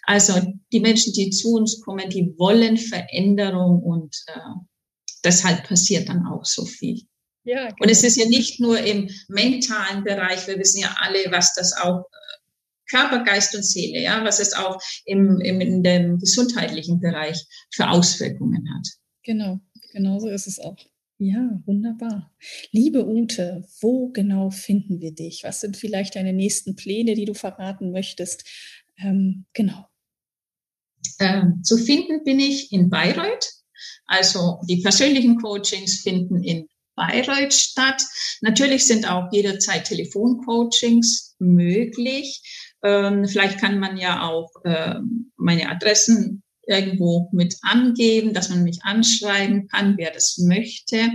Also 0.04 0.41
die 0.71 0.80
Menschen, 0.80 1.13
die 1.13 1.30
zu 1.30 1.54
uns 1.54 1.82
kommen, 1.82 2.10
die 2.10 2.34
wollen 2.38 2.78
Veränderung 2.78 3.82
und 3.84 4.15
äh, 4.28 4.39
deshalb 5.23 5.67
passiert 5.67 6.10
dann 6.10 6.26
auch 6.26 6.43
so 6.45 6.65
viel. 6.65 7.02
Ja, 7.43 7.65
genau. 7.65 7.75
Und 7.79 7.89
es 7.89 8.03
ist 8.03 8.17
ja 8.17 8.25
nicht 8.27 8.60
nur 8.60 8.79
im 8.79 9.10
mentalen 9.27 10.03
Bereich, 10.03 10.47
wir 10.47 10.58
wissen 10.58 10.82
ja 10.82 10.95
alle, 10.99 11.19
was 11.29 11.53
das 11.53 11.73
auch 11.73 11.99
äh, 11.99 12.34
Körper, 12.89 13.23
Geist 13.23 13.56
und 13.56 13.63
Seele, 13.63 14.01
ja, 14.01 14.23
was 14.23 14.39
es 14.39 14.53
auch 14.53 14.82
im, 15.06 15.39
im, 15.41 15.62
in 15.62 15.84
dem 15.84 16.19
gesundheitlichen 16.19 16.99
Bereich 16.99 17.45
für 17.73 17.89
Auswirkungen 17.89 18.67
hat. 18.75 18.88
Genau, 19.23 19.60
genau 19.91 20.19
so 20.19 20.29
ist 20.29 20.47
es 20.47 20.60
auch. 20.60 20.77
Ja, 21.17 21.62
wunderbar. 21.65 22.34
Liebe 22.71 23.08
Ute, 23.08 23.65
wo 23.82 24.10
genau 24.10 24.49
finden 24.49 24.99
wir 24.99 25.13
dich? 25.13 25.43
Was 25.43 25.62
sind 25.62 25.77
vielleicht 25.77 26.15
deine 26.15 26.34
nächsten 26.34 26.75
Pläne, 26.75 27.13
die 27.13 27.25
du 27.25 27.34
verraten 27.34 27.91
möchtest? 27.91 28.43
Ähm, 28.97 29.45
genau. 29.53 29.86
Ähm, 31.19 31.62
zu 31.63 31.77
finden 31.77 32.23
bin 32.23 32.39
ich 32.39 32.71
in 32.71 32.89
Bayreuth. 32.89 33.53
Also 34.06 34.60
die 34.67 34.82
persönlichen 34.82 35.38
Coachings 35.38 36.01
finden 36.01 36.43
in 36.43 36.67
Bayreuth 36.95 37.53
statt. 37.53 38.03
Natürlich 38.41 38.86
sind 38.86 39.10
auch 39.10 39.32
jederzeit 39.32 39.86
Telefoncoachings 39.86 41.36
möglich. 41.39 42.41
Ähm, 42.84 43.25
vielleicht 43.27 43.60
kann 43.60 43.79
man 43.79 43.97
ja 43.97 44.27
auch 44.27 44.51
äh, 44.63 44.95
meine 45.38 45.69
Adressen 45.69 46.43
irgendwo 46.65 47.29
mit 47.32 47.56
angeben, 47.62 48.34
dass 48.34 48.49
man 48.49 48.63
mich 48.63 48.79
anschreiben 48.84 49.67
kann, 49.67 49.97
wer 49.97 50.12
das 50.12 50.38
möchte. 50.38 51.12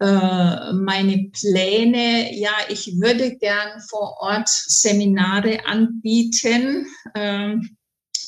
Äh, 0.00 0.72
meine 0.72 1.30
Pläne, 1.30 2.34
ja, 2.34 2.52
ich 2.68 2.86
würde 2.98 3.36
gern 3.36 3.80
vor 3.88 4.16
Ort 4.20 4.48
Seminare 4.48 5.66
anbieten. 5.66 6.86
Ähm, 7.14 7.76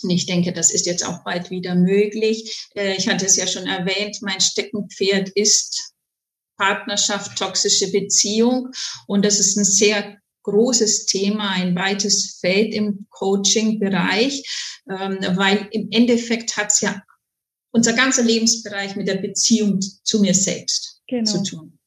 ich 0.08 0.26
denke, 0.26 0.52
das 0.52 0.72
ist 0.72 0.86
jetzt 0.86 1.06
auch 1.06 1.24
bald 1.24 1.50
wieder 1.50 1.74
möglich. 1.74 2.68
Äh, 2.74 2.96
ich 2.96 3.08
hatte 3.08 3.24
es 3.24 3.36
ja 3.36 3.46
schon 3.46 3.66
erwähnt, 3.66 4.18
mein 4.20 4.40
Steckenpferd 4.40 5.30
ist 5.30 5.92
Partnerschaft, 6.62 7.36
toxische 7.36 7.90
Beziehung. 7.90 8.70
Und 9.08 9.24
das 9.24 9.40
ist 9.40 9.56
ein 9.56 9.64
sehr 9.64 10.16
großes 10.44 11.06
Thema, 11.06 11.50
ein 11.50 11.74
weites 11.74 12.38
Feld 12.40 12.72
im 12.72 13.06
Coaching-Bereich, 13.10 14.42
ähm, 14.88 15.18
weil 15.34 15.68
im 15.72 15.88
Endeffekt 15.90 16.56
hat 16.56 16.72
es 16.72 16.80
ja 16.80 17.02
unser 17.72 17.94
ganzer 17.94 18.22
Lebensbereich 18.22 18.94
mit 18.96 19.08
der 19.08 19.16
Beziehung 19.16 19.80
zu 19.80 20.20
mir 20.20 20.34
selbst 20.34 21.00
genau. 21.08 21.30
zu 21.30 21.42
tun. 21.42 21.78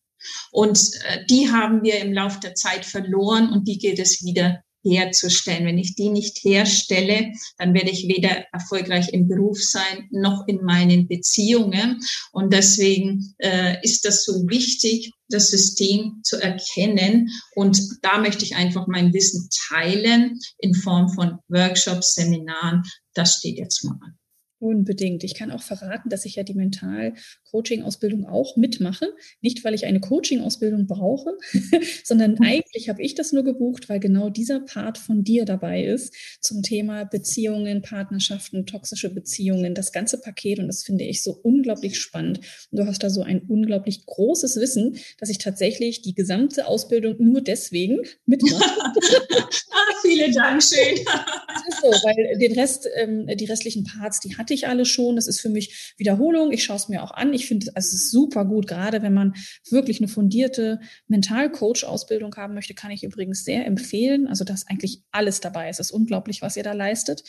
Und 0.51 0.77
äh, 1.05 1.25
die 1.29 1.49
haben 1.49 1.83
wir 1.83 1.99
im 1.99 2.11
Laufe 2.11 2.39
der 2.41 2.55
Zeit 2.55 2.85
verloren 2.85 3.49
und 3.49 3.67
die 3.67 3.77
gilt 3.77 3.99
es 3.99 4.23
wieder 4.23 4.61
herzustellen. 4.86 5.65
Wenn 5.65 5.78
ich 5.78 5.95
die 5.95 6.10
nicht 6.10 6.38
herstelle, 6.43 7.32
dann 7.58 7.74
werde 7.74 7.89
ich 7.89 8.08
weder 8.08 8.45
erfolgreich 8.54 9.10
im 9.10 9.28
Beruf 9.28 9.62
sein 9.62 10.08
noch 10.12 10.48
in 10.48 10.63
meinen 10.63 11.08
Beziehungen. 11.08 12.00
Und 12.32 12.54
deswegen 12.54 13.36
äh, 13.39 13.76
ist 13.84 14.06
das 14.06 14.24
so 14.24 14.48
wichtig, 14.48 15.12
das 15.30 15.50
System 15.50 16.21
zu 16.24 16.41
erkennen. 16.41 17.30
Und 17.56 17.82
da 18.02 18.19
möchte 18.19 18.45
ich 18.45 18.56
einfach 18.56 18.88
mein 18.88 19.13
Wissen 19.13 19.50
teilen 19.69 20.39
in 20.60 20.74
Form 20.74 21.10
von 21.10 21.39
Workshops, 21.50 22.13
Seminaren. 22.13 22.84
Das 23.13 23.36
steht 23.36 23.58
jetzt 23.58 23.84
mal 23.84 23.98
an. 24.02 24.17
Unbedingt. 24.59 25.25
Ich 25.25 25.33
kann 25.33 25.51
auch 25.51 25.61
verraten, 25.61 26.09
dass 26.09 26.23
ich 26.23 26.35
ja 26.35 26.43
die 26.43 26.53
Mental-Coaching-Ausbildung 26.53 28.25
auch 28.25 28.55
mitmache. 28.55 29.13
Nicht, 29.41 29.65
weil 29.65 29.73
ich 29.73 29.85
eine 29.85 29.99
Coaching-Ausbildung 29.99 30.87
brauche, 30.87 31.31
sondern 32.05 32.35
mhm. 32.35 32.41
eigentlich 32.41 32.87
habe 32.87 33.01
ich 33.01 33.15
das 33.15 33.33
nur 33.33 33.43
gebucht, 33.43 33.89
weil 33.89 33.99
genau 33.99 34.29
dieser 34.29 34.61
Part 34.61 34.97
von 34.97 35.25
dir 35.25 35.43
dabei 35.43 35.83
ist 35.83 36.15
zum 36.39 36.63
Thema 36.63 37.03
Beziehungen, 37.03 37.81
Partnerschaften, 37.81 38.65
toxische 38.65 39.13
Beziehungen, 39.13 39.75
das 39.75 39.91
ganze 39.91 40.21
Paket. 40.21 40.59
Und 40.59 40.67
das 40.67 40.83
finde 40.83 41.03
ich 41.03 41.21
so 41.21 41.37
unglaublich 41.43 41.99
spannend. 41.99 42.39
Und 42.71 42.79
du 42.79 42.85
hast 42.85 43.03
da 43.03 43.09
so 43.09 43.23
ein 43.23 43.41
unglaublich 43.41 44.05
großes 44.05 44.55
Wissen, 44.55 44.97
dass 45.19 45.29
ich 45.29 45.37
tatsächlich 45.37 46.01
die 46.01 46.15
gesamte 46.15 46.67
Ausbildung 46.67 47.15
nur 47.19 47.41
deswegen 47.41 47.99
mitmache. 48.25 48.63
ah, 48.79 49.93
vielen 50.01 50.31
Dank, 50.31 50.63
schön. 50.63 51.05
Das 51.55 51.73
ist 51.73 51.81
so, 51.81 51.87
weil 51.87 52.37
den 52.37 52.51
Rest, 52.53 52.87
ähm, 52.95 53.27
die 53.27 53.45
restlichen 53.45 53.85
Parts, 53.85 54.19
die 54.19 54.35
hatte 54.45 54.53
ich 54.53 54.67
alle 54.67 54.86
schon. 54.86 55.15
Das 55.15 55.27
ist 55.27 55.41
für 55.41 55.49
mich 55.49 55.95
Wiederholung. 55.97 56.51
Ich 56.51 56.63
schaue 56.63 56.77
es 56.77 56.88
mir 56.88 57.03
auch 57.03 57.10
an. 57.10 57.34
Ich 57.34 57.47
finde, 57.47 57.71
es 57.73 57.93
ist 57.93 58.12
super 58.12 58.45
gut, 58.45 58.67
gerade 58.67 59.01
wenn 59.01 59.13
man 59.13 59.34
wirklich 59.71 59.99
eine 59.99 60.08
fundierte 60.08 60.79
Mentalcoach-Ausbildung 61.08 62.36
haben 62.36 62.53
möchte, 62.53 62.75
kann 62.75 62.91
ich 62.91 63.03
übrigens 63.03 63.43
sehr 63.43 63.65
empfehlen. 63.65 64.27
Also, 64.27 64.45
dass 64.45 64.67
eigentlich 64.67 65.01
alles 65.12 65.41
dabei 65.41 65.67
ist. 65.67 65.79
Es 65.79 65.88
ist 65.88 65.93
unglaublich, 65.93 66.43
was 66.43 66.58
ihr 66.58 66.63
da 66.63 66.73
leistet. 66.73 67.23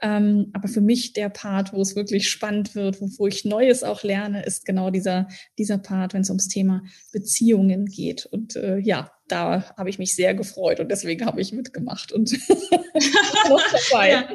Ähm, 0.00 0.50
aber 0.52 0.68
für 0.68 0.80
mich 0.80 1.12
der 1.12 1.28
Part, 1.28 1.72
wo 1.72 1.82
es 1.82 1.96
wirklich 1.96 2.30
spannend 2.30 2.76
wird, 2.76 3.00
wo, 3.00 3.10
wo 3.18 3.26
ich 3.26 3.44
Neues 3.44 3.82
auch 3.82 4.04
lerne, 4.04 4.44
ist 4.44 4.64
genau 4.64 4.90
dieser, 4.90 5.26
dieser 5.58 5.78
Part, 5.78 6.14
wenn 6.14 6.22
es 6.22 6.30
ums 6.30 6.46
Thema 6.46 6.84
Beziehungen 7.12 7.86
geht. 7.86 8.26
Und 8.26 8.54
äh, 8.54 8.78
ja, 8.78 9.10
da 9.30 9.64
habe 9.76 9.90
ich 9.90 9.98
mich 9.98 10.14
sehr 10.14 10.34
gefreut 10.34 10.80
und 10.80 10.88
deswegen 10.90 11.24
habe 11.26 11.40
ich 11.40 11.52
mitgemacht 11.52 12.12
und 12.12 12.32
noch 13.48 13.62
dabei. 13.70 14.10
Ja. 14.10 14.28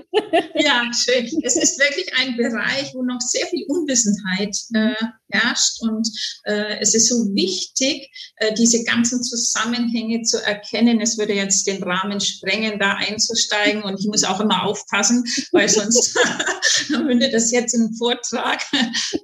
ja. 0.55 0.91
schön. 0.93 1.25
Es 1.43 1.55
ist 1.55 1.79
wirklich 1.79 2.07
ein 2.17 2.37
Bereich, 2.37 2.93
wo 2.93 3.03
noch 3.03 3.19
sehr 3.19 3.45
viel 3.47 3.65
Unwissenheit 3.67 4.55
äh, 4.73 4.95
herrscht 5.29 5.81
und 5.81 6.07
äh, 6.45 6.79
es 6.79 6.93
ist 6.93 7.09
so 7.09 7.15
wichtig, 7.35 8.09
äh, 8.37 8.53
diese 8.53 8.83
ganzen 8.83 9.23
Zusammenhänge 9.23 10.21
zu 10.23 10.43
erkennen. 10.43 11.01
Es 11.01 11.17
würde 11.17 11.33
jetzt 11.33 11.67
den 11.67 11.83
Rahmen 11.83 12.19
sprengen, 12.21 12.79
da 12.79 12.93
einzusteigen 12.93 13.83
und 13.83 13.99
ich 13.99 14.07
muss 14.07 14.23
auch 14.23 14.39
immer 14.39 14.65
aufpassen, 14.65 15.23
weil 15.51 15.69
sonst 15.69 16.17
mündet 16.89 17.33
das 17.33 17.51
jetzt 17.51 17.73
im 17.73 17.93
Vortrag. 17.95 18.61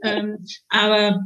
ähm, 0.03 0.45
aber 0.69 1.19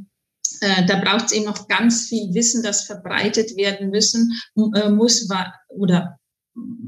da 0.62 1.00
braucht 1.00 1.26
es 1.26 1.32
eben 1.32 1.46
noch 1.46 1.68
ganz 1.68 2.08
viel 2.08 2.34
Wissen, 2.34 2.64
das 2.64 2.84
verbreitet 2.84 3.56
werden 3.58 3.90
müssen, 3.90 4.32
äh, 4.76 4.90
muss 4.90 5.28
oder 5.70 6.20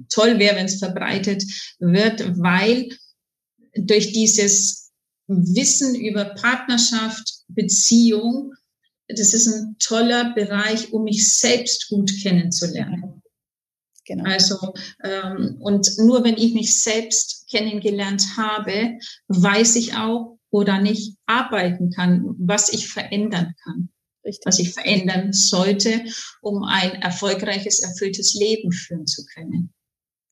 toll 0.09 0.39
wäre, 0.39 0.55
wenn 0.55 0.65
es 0.65 0.79
verbreitet 0.79 1.43
wird, 1.79 2.37
weil 2.39 2.89
durch 3.75 4.13
dieses 4.13 4.91
Wissen 5.27 5.95
über 5.95 6.25
Partnerschaft, 6.25 7.43
Beziehung, 7.49 8.53
das 9.07 9.33
ist 9.33 9.47
ein 9.47 9.75
toller 9.79 10.33
Bereich, 10.33 10.91
um 10.93 11.03
mich 11.03 11.37
selbst 11.37 11.89
gut 11.89 12.11
kennenzulernen. 12.21 13.21
Genau. 14.05 14.23
Also 14.23 14.55
ähm, 15.03 15.57
und 15.59 15.97
nur 15.97 16.23
wenn 16.23 16.37
ich 16.37 16.53
mich 16.53 16.81
selbst 16.81 17.45
kennengelernt 17.49 18.23
habe, 18.37 18.97
weiß 19.27 19.75
ich 19.75 19.95
auch, 19.95 20.36
oder 20.49 20.81
nicht 20.81 21.17
arbeiten 21.25 21.91
kann, 21.91 22.35
was 22.39 22.71
ich 22.73 22.87
verändern 22.87 23.53
kann, 23.63 23.89
Richtig. 24.25 24.45
was 24.45 24.59
ich 24.59 24.73
verändern 24.73 25.33
sollte, 25.33 26.03
um 26.41 26.63
ein 26.63 27.01
erfolgreiches, 27.01 27.81
erfülltes 27.81 28.33
Leben 28.33 28.71
führen 28.71 29.07
zu 29.07 29.25
können. 29.25 29.73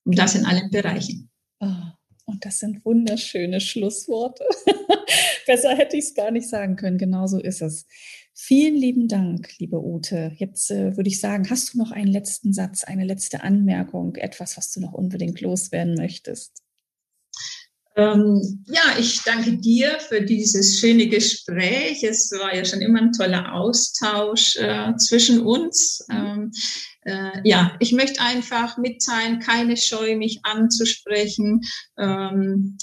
Und 0.06 0.17
das 0.17 0.36
in 0.36 0.45
allen 0.45 0.69
Bereichen. 0.69 1.30
Oh, 1.60 1.67
und 2.25 2.45
das 2.45 2.60
sind 2.60 2.86
wunderschöne 2.86 3.60
Schlussworte. 3.60 4.43
Besser 5.45 5.75
hätte 5.75 5.97
ich 5.97 6.06
es 6.06 6.13
gar 6.13 6.32
nicht 6.32 6.49
sagen 6.49 6.75
können. 6.75 6.97
Genau 6.97 7.28
so 7.28 7.39
ist 7.39 7.62
es. 7.62 7.86
Vielen 8.34 8.75
lieben 8.75 9.08
Dank, 9.08 9.58
liebe 9.60 9.82
Ute. 9.82 10.34
Jetzt 10.36 10.69
äh, 10.69 10.97
würde 10.97 11.10
ich 11.10 11.19
sagen, 11.19 11.49
hast 11.49 11.73
du 11.73 11.78
noch 11.78 11.91
einen 11.91 12.12
letzten 12.12 12.51
Satz, 12.51 12.84
eine 12.84 13.06
letzte 13.06 13.43
Anmerkung, 13.43 14.15
etwas, 14.15 14.58
was 14.58 14.71
du 14.71 14.82
noch 14.82 14.93
unbedingt 14.93 15.39
loswerden 15.39 15.95
möchtest? 15.95 16.64
Ähm, 17.97 18.63
ja, 18.65 18.97
ich 18.99 19.23
danke 19.23 19.58
dir 19.58 19.97
für 19.99 20.21
dieses 20.21 20.79
schöne 20.79 21.08
Gespräch. 21.08 22.03
Es 22.03 22.29
war 22.31 22.53
ja 22.53 22.65
schon 22.65 22.81
immer 22.81 23.01
ein 23.01 23.13
toller 23.13 23.53
Austausch 23.53 24.58
äh, 24.58 24.93
zwischen 24.97 25.41
uns. 25.41 26.05
Ähm, 26.12 26.51
äh, 27.05 27.39
ja, 27.45 27.75
ich 27.79 27.93
möchte 27.93 28.19
einfach 28.21 28.77
mitteilen, 28.77 29.39
keine 29.39 29.77
Scheu, 29.77 30.17
mich 30.17 30.39
anzusprechen. 30.43 31.62
Ähm, 31.97 32.77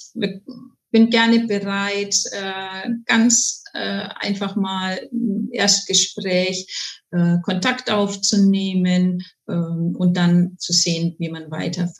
bin 0.92 1.11
gerne 1.11 1.46
bereit, 1.46 2.16
äh, 2.33 2.90
ganz 3.05 3.64
äh, 3.75 4.09
einfach 4.16 4.57
mal 4.57 4.96
im 5.11 5.48
Erstgespräch 5.53 6.66
äh, 7.11 7.37
Kontakt 7.42 7.90
aufzunehmen 7.90 9.22
ähm, 9.48 9.94
und 9.98 10.16
dann 10.16 10.57
zu 10.59 10.72
sehen, 10.72 11.16
wie 11.18 11.31
man 11.31 11.51
weiter 11.51 11.92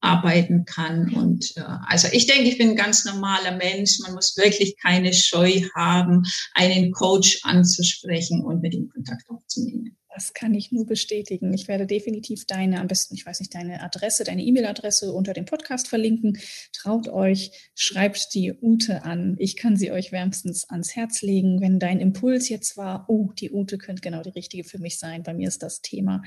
arbeiten 0.00 0.64
kann. 0.64 1.12
Und 1.14 1.56
äh, 1.56 1.62
also 1.86 2.08
ich 2.12 2.26
denke, 2.26 2.48
ich 2.48 2.58
bin 2.58 2.70
ein 2.70 2.76
ganz 2.76 3.04
normaler 3.04 3.56
Mensch. 3.56 3.98
Man 4.00 4.14
muss 4.14 4.36
wirklich 4.36 4.76
keine 4.80 5.12
Scheu 5.12 5.62
haben, 5.74 6.22
einen 6.54 6.92
Coach 6.92 7.40
anzusprechen 7.42 8.44
und 8.44 8.60
mit 8.62 8.74
ihm 8.74 8.88
Kontakt 8.88 9.28
aufzunehmen. 9.28 9.98
Das 10.18 10.32
kann 10.34 10.52
ich 10.52 10.72
nur 10.72 10.84
bestätigen. 10.84 11.54
Ich 11.54 11.68
werde 11.68 11.86
definitiv 11.86 12.44
deine, 12.44 12.80
am 12.80 12.88
besten, 12.88 13.14
ich 13.14 13.24
weiß 13.24 13.38
nicht, 13.38 13.54
deine 13.54 13.80
Adresse, 13.84 14.24
deine 14.24 14.42
E-Mail-Adresse 14.42 15.12
unter 15.12 15.32
dem 15.32 15.44
Podcast 15.44 15.86
verlinken. 15.86 16.38
Traut 16.72 17.06
euch, 17.06 17.52
schreibt 17.76 18.34
die 18.34 18.52
Ute 18.60 19.04
an. 19.04 19.36
Ich 19.38 19.56
kann 19.56 19.76
sie 19.76 19.92
euch 19.92 20.10
wärmstens 20.10 20.68
ans 20.68 20.96
Herz 20.96 21.22
legen. 21.22 21.60
Wenn 21.60 21.78
dein 21.78 22.00
Impuls 22.00 22.48
jetzt 22.48 22.76
war, 22.76 23.04
oh, 23.06 23.30
die 23.38 23.52
Ute 23.52 23.78
könnte 23.78 24.02
genau 24.02 24.22
die 24.22 24.30
richtige 24.30 24.64
für 24.64 24.80
mich 24.80 24.98
sein. 24.98 25.22
Bei 25.22 25.34
mir 25.34 25.46
ist 25.46 25.62
das 25.62 25.82
Thema 25.82 26.22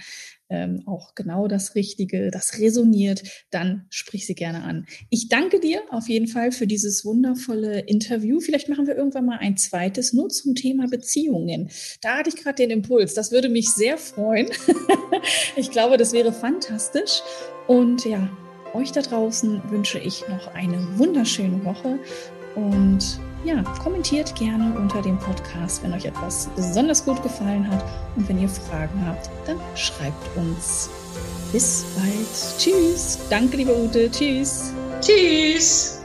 ähm, 0.52 0.84
auch 0.86 1.16
genau 1.16 1.48
das 1.48 1.74
Richtige, 1.76 2.30
das 2.30 2.60
resoniert, 2.60 3.24
dann 3.50 3.86
sprich 3.90 4.28
sie 4.28 4.36
gerne 4.36 4.64
an. 4.64 4.86
Ich 5.10 5.30
danke 5.30 5.60
dir 5.60 5.82
auf 5.90 6.10
jeden 6.10 6.28
Fall 6.28 6.52
für 6.52 6.68
dieses 6.68 7.06
wundervolle 7.06 7.80
Interview. 7.80 8.40
Vielleicht 8.42 8.70
machen 8.70 8.86
wir 8.86 8.96
irgendwann 8.96 9.26
mal 9.26 9.40
ein 9.40 9.58
zweites 9.58 10.14
nur 10.14 10.30
zum 10.30 10.54
Thema 10.54 10.88
Beziehungen. 10.88 11.70
Da 12.02 12.18
hatte 12.18 12.30
ich 12.30 12.36
gerade 12.36 12.56
den 12.56 12.70
Impuls. 12.70 13.14
Das 13.14 13.32
würde 13.32 13.50
mich 13.50 13.70
sehr 13.70 13.98
freuen. 13.98 14.50
ich 15.56 15.72
glaube, 15.72 15.98
das 15.98 16.12
wäre 16.12 16.34
fantastisch. 16.34 17.22
Und 17.68 18.06
ja, 18.06 18.30
euch 18.74 18.92
da 18.92 19.02
draußen 19.02 19.62
wünsche 19.70 20.00
ich 20.00 20.28
noch 20.28 20.54
eine 20.54 20.98
wunderschöne 20.98 21.64
Woche 21.64 22.00
und 22.56 23.20
ja, 23.44 23.64
kommentiert 23.84 24.36
gerne 24.36 24.78
unter 24.78 25.02
dem 25.02 25.18
Podcast, 25.18 25.84
wenn 25.84 25.94
euch 25.94 26.06
etwas 26.06 26.50
besonders 26.56 27.04
gut 27.04 27.22
gefallen 27.24 27.70
hat. 27.70 27.84
Und 28.16 28.28
wenn 28.30 28.42
ihr 28.42 28.50
Fragen 28.50 29.06
habt, 29.06 29.30
dann 29.46 29.60
schreibt 29.76 30.36
uns. 30.36 30.90
Bis 31.52 31.86
bald. 31.96 32.58
Tschüss. 32.58 33.20
Danke, 33.30 33.58
liebe 33.58 33.76
Ute. 33.76 34.10
Tschüss. 34.10 34.74
Tschüss. 35.02 36.01